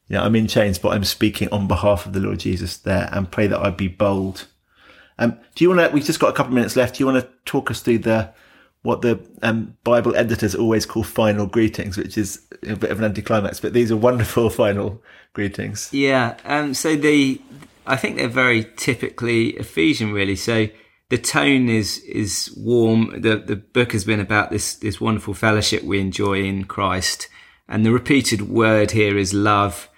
You 0.07 0.15
know, 0.15 0.23
I'm 0.23 0.35
in 0.35 0.47
chains, 0.47 0.79
but 0.79 0.89
I'm 0.89 1.03
speaking 1.03 1.49
on 1.51 1.67
behalf 1.67 2.05
of 2.05 2.13
the 2.13 2.19
Lord 2.19 2.39
Jesus 2.39 2.77
there 2.77 3.09
and 3.11 3.29
pray 3.29 3.47
that 3.47 3.59
I 3.59 3.69
be 3.69 3.87
bold 3.87 4.47
um, 5.19 5.37
do 5.55 5.63
you 5.63 5.69
want 5.69 5.81
to? 5.81 5.93
We've 5.93 6.03
just 6.03 6.19
got 6.19 6.29
a 6.29 6.33
couple 6.33 6.51
of 6.51 6.55
minutes 6.55 6.75
left. 6.75 6.95
Do 6.95 7.03
you 7.03 7.05
want 7.07 7.23
to 7.23 7.29
talk 7.45 7.71
us 7.71 7.81
through 7.81 7.99
the 7.99 8.31
what 8.83 9.01
the 9.01 9.19
um, 9.41 9.75
Bible 9.83 10.15
editors 10.15 10.55
always 10.55 10.85
call 10.85 11.03
final 11.03 11.45
greetings, 11.45 11.97
which 11.97 12.17
is 12.17 12.41
a 12.63 12.75
bit 12.75 12.91
of 12.91 12.99
an 12.99 13.05
anticlimax, 13.05 13.59
but 13.59 13.73
these 13.73 13.91
are 13.91 13.97
wonderful 13.97 14.49
final 14.51 15.01
greetings. 15.33 15.89
Yeah. 15.91 16.37
Um, 16.45 16.73
so 16.73 16.95
the 16.95 17.41
I 17.85 17.95
think 17.97 18.17
they're 18.17 18.27
very 18.27 18.65
typically 18.75 19.49
Ephesian, 19.51 20.13
really. 20.13 20.35
So 20.35 20.67
the 21.09 21.17
tone 21.17 21.69
is 21.69 21.99
is 21.99 22.53
warm. 22.57 23.21
The 23.21 23.37
the 23.37 23.55
book 23.55 23.93
has 23.93 24.05
been 24.05 24.19
about 24.19 24.49
this 24.49 24.75
this 24.75 24.99
wonderful 24.99 25.33
fellowship 25.33 25.83
we 25.83 25.99
enjoy 25.99 26.43
in 26.43 26.65
Christ, 26.65 27.29
and 27.67 27.85
the 27.85 27.91
repeated 27.91 28.49
word 28.49 28.91
here 28.91 29.17
is 29.17 29.33
love. 29.33 29.89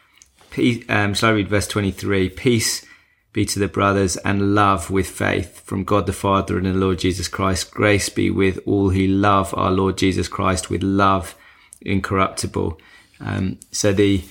Peace, 0.51 0.83
um, 0.89 1.13
shall 1.13 1.29
I 1.29 1.33
read 1.33 1.49
verse 1.49 1.67
twenty 1.67 1.91
three? 1.91 2.29
Peace 2.29 2.85
be 3.31 3.45
to 3.45 3.59
the 3.59 3.67
brothers 3.67 4.17
and 4.17 4.55
love 4.55 4.89
with 4.89 5.07
faith 5.07 5.61
from 5.61 5.83
God 5.83 6.07
the 6.07 6.13
Father 6.13 6.57
and 6.57 6.65
the 6.65 6.73
Lord 6.73 6.97
Jesus 6.99 7.27
Christ. 7.27 7.71
Grace 7.71 8.09
be 8.09 8.31
with 8.31 8.59
all 8.65 8.89
who 8.89 9.05
love 9.05 9.53
our 9.55 9.71
Lord 9.71 9.97
Jesus 9.97 10.27
Christ 10.27 10.71
with 10.71 10.81
love 10.81 11.35
incorruptible. 11.81 12.79
Um, 13.19 13.59
so 13.71 13.93
the 13.93 14.23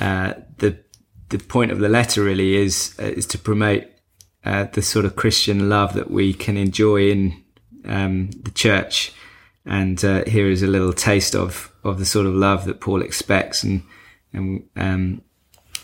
uh, 0.00 0.34
the 0.58 0.78
the 1.28 1.38
point 1.38 1.70
of 1.70 1.78
the 1.78 1.88
letter 1.88 2.22
really 2.22 2.56
is 2.56 2.94
uh, 2.98 3.04
is 3.04 3.26
to 3.26 3.38
promote 3.38 3.84
uh, 4.44 4.64
the 4.64 4.82
sort 4.82 5.04
of 5.04 5.16
Christian 5.16 5.68
love 5.68 5.94
that 5.94 6.10
we 6.10 6.34
can 6.34 6.56
enjoy 6.56 7.10
in 7.10 7.42
um, 7.84 8.30
the 8.30 8.50
church. 8.50 9.12
And 9.66 10.04
uh, 10.04 10.24
here 10.26 10.48
is 10.48 10.62
a 10.62 10.66
little 10.66 10.92
taste 10.92 11.34
of 11.34 11.72
of 11.82 11.98
the 11.98 12.04
sort 12.06 12.26
of 12.26 12.34
love 12.34 12.64
that 12.64 12.80
Paul 12.80 13.02
expects 13.02 13.62
and 13.62 13.82
and 14.32 14.68
um, 14.76 15.22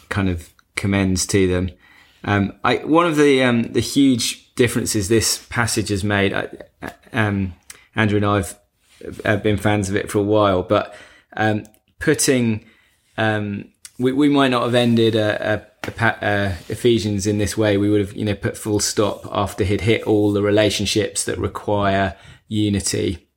kind 0.08 0.28
of 0.28 0.52
commends 0.76 1.26
to 1.26 1.46
them. 1.46 1.70
Um, 2.24 2.52
I, 2.62 2.76
one 2.76 3.06
of 3.06 3.16
the 3.16 3.42
um, 3.42 3.62
the 3.62 3.80
huge 3.80 4.54
differences 4.54 5.08
this 5.08 5.46
passage 5.48 5.88
has 5.88 6.04
made. 6.04 6.34
I, 6.34 6.48
um, 7.12 7.54
Andrew 7.96 8.16
and 8.16 8.26
I've 8.26 8.58
have 9.24 9.42
been 9.42 9.56
fans 9.56 9.88
of 9.88 9.96
it 9.96 10.10
for 10.10 10.18
a 10.18 10.22
while, 10.22 10.62
but 10.62 10.94
um, 11.34 11.64
putting 11.98 12.66
we, 14.00 14.12
we 14.12 14.28
might 14.28 14.48
not 14.48 14.64
have 14.64 14.74
ended 14.74 15.14
a, 15.14 15.54
a, 15.54 15.66
a, 15.84 16.56
Ephesians 16.68 17.26
in 17.26 17.38
this 17.38 17.56
way. 17.56 17.76
We 17.76 17.90
would 17.90 18.00
have, 18.00 18.12
you 18.14 18.24
know, 18.24 18.34
put 18.34 18.56
full 18.56 18.80
stop 18.80 19.26
after 19.30 19.64
he'd 19.64 19.82
hit 19.82 20.02
all 20.04 20.32
the 20.32 20.42
relationships 20.42 21.24
that 21.24 21.38
require 21.38 22.16
unity. 22.48 23.28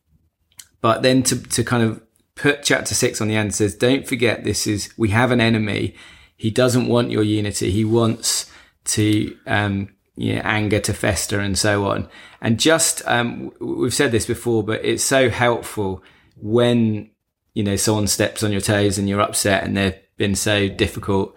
But 0.82 1.02
then 1.02 1.24
to, 1.24 1.42
to 1.42 1.64
kind 1.64 1.84
of 1.84 2.02
put 2.36 2.64
chapter 2.64 2.94
six 2.94 3.22
on 3.22 3.28
the 3.28 3.36
end 3.36 3.56
says, 3.56 3.76
don't 3.76 4.08
forget 4.08 4.44
this 4.44 4.68
is, 4.68 4.94
we 4.98 5.10
have 5.10 5.32
an 5.32 5.40
enemy. 5.40 5.96
He 6.36 6.52
doesn't 6.52 6.88
want 6.88 7.12
your 7.12 7.24
unity. 7.24 7.72
He 7.72 7.86
wants 7.86 8.52
to, 8.86 9.38
um, 9.48 9.90
you 10.16 10.36
know, 10.36 10.42
anger 10.44 10.80
to 10.80 10.94
fester 10.94 11.40
and 11.40 11.58
so 11.58 11.86
on. 11.86 12.10
And 12.42 12.60
just, 12.60 13.02
um, 13.08 13.52
we've 13.60 13.94
said 13.94 14.12
this 14.12 14.26
before, 14.26 14.64
but 14.64 14.84
it's 14.84 15.04
so 15.04 15.30
helpful 15.30 16.04
when, 16.36 17.12
you 17.54 17.64
know, 17.64 17.78
someone 17.78 18.08
steps 18.08 18.44
on 18.44 18.52
your 18.52 18.62
toes 18.62 18.98
and 18.98 19.08
you're 19.08 19.22
upset 19.22 19.64
and 19.64 19.78
they've 19.78 19.98
been 20.18 20.36
so 20.36 20.68
difficult. 20.68 21.36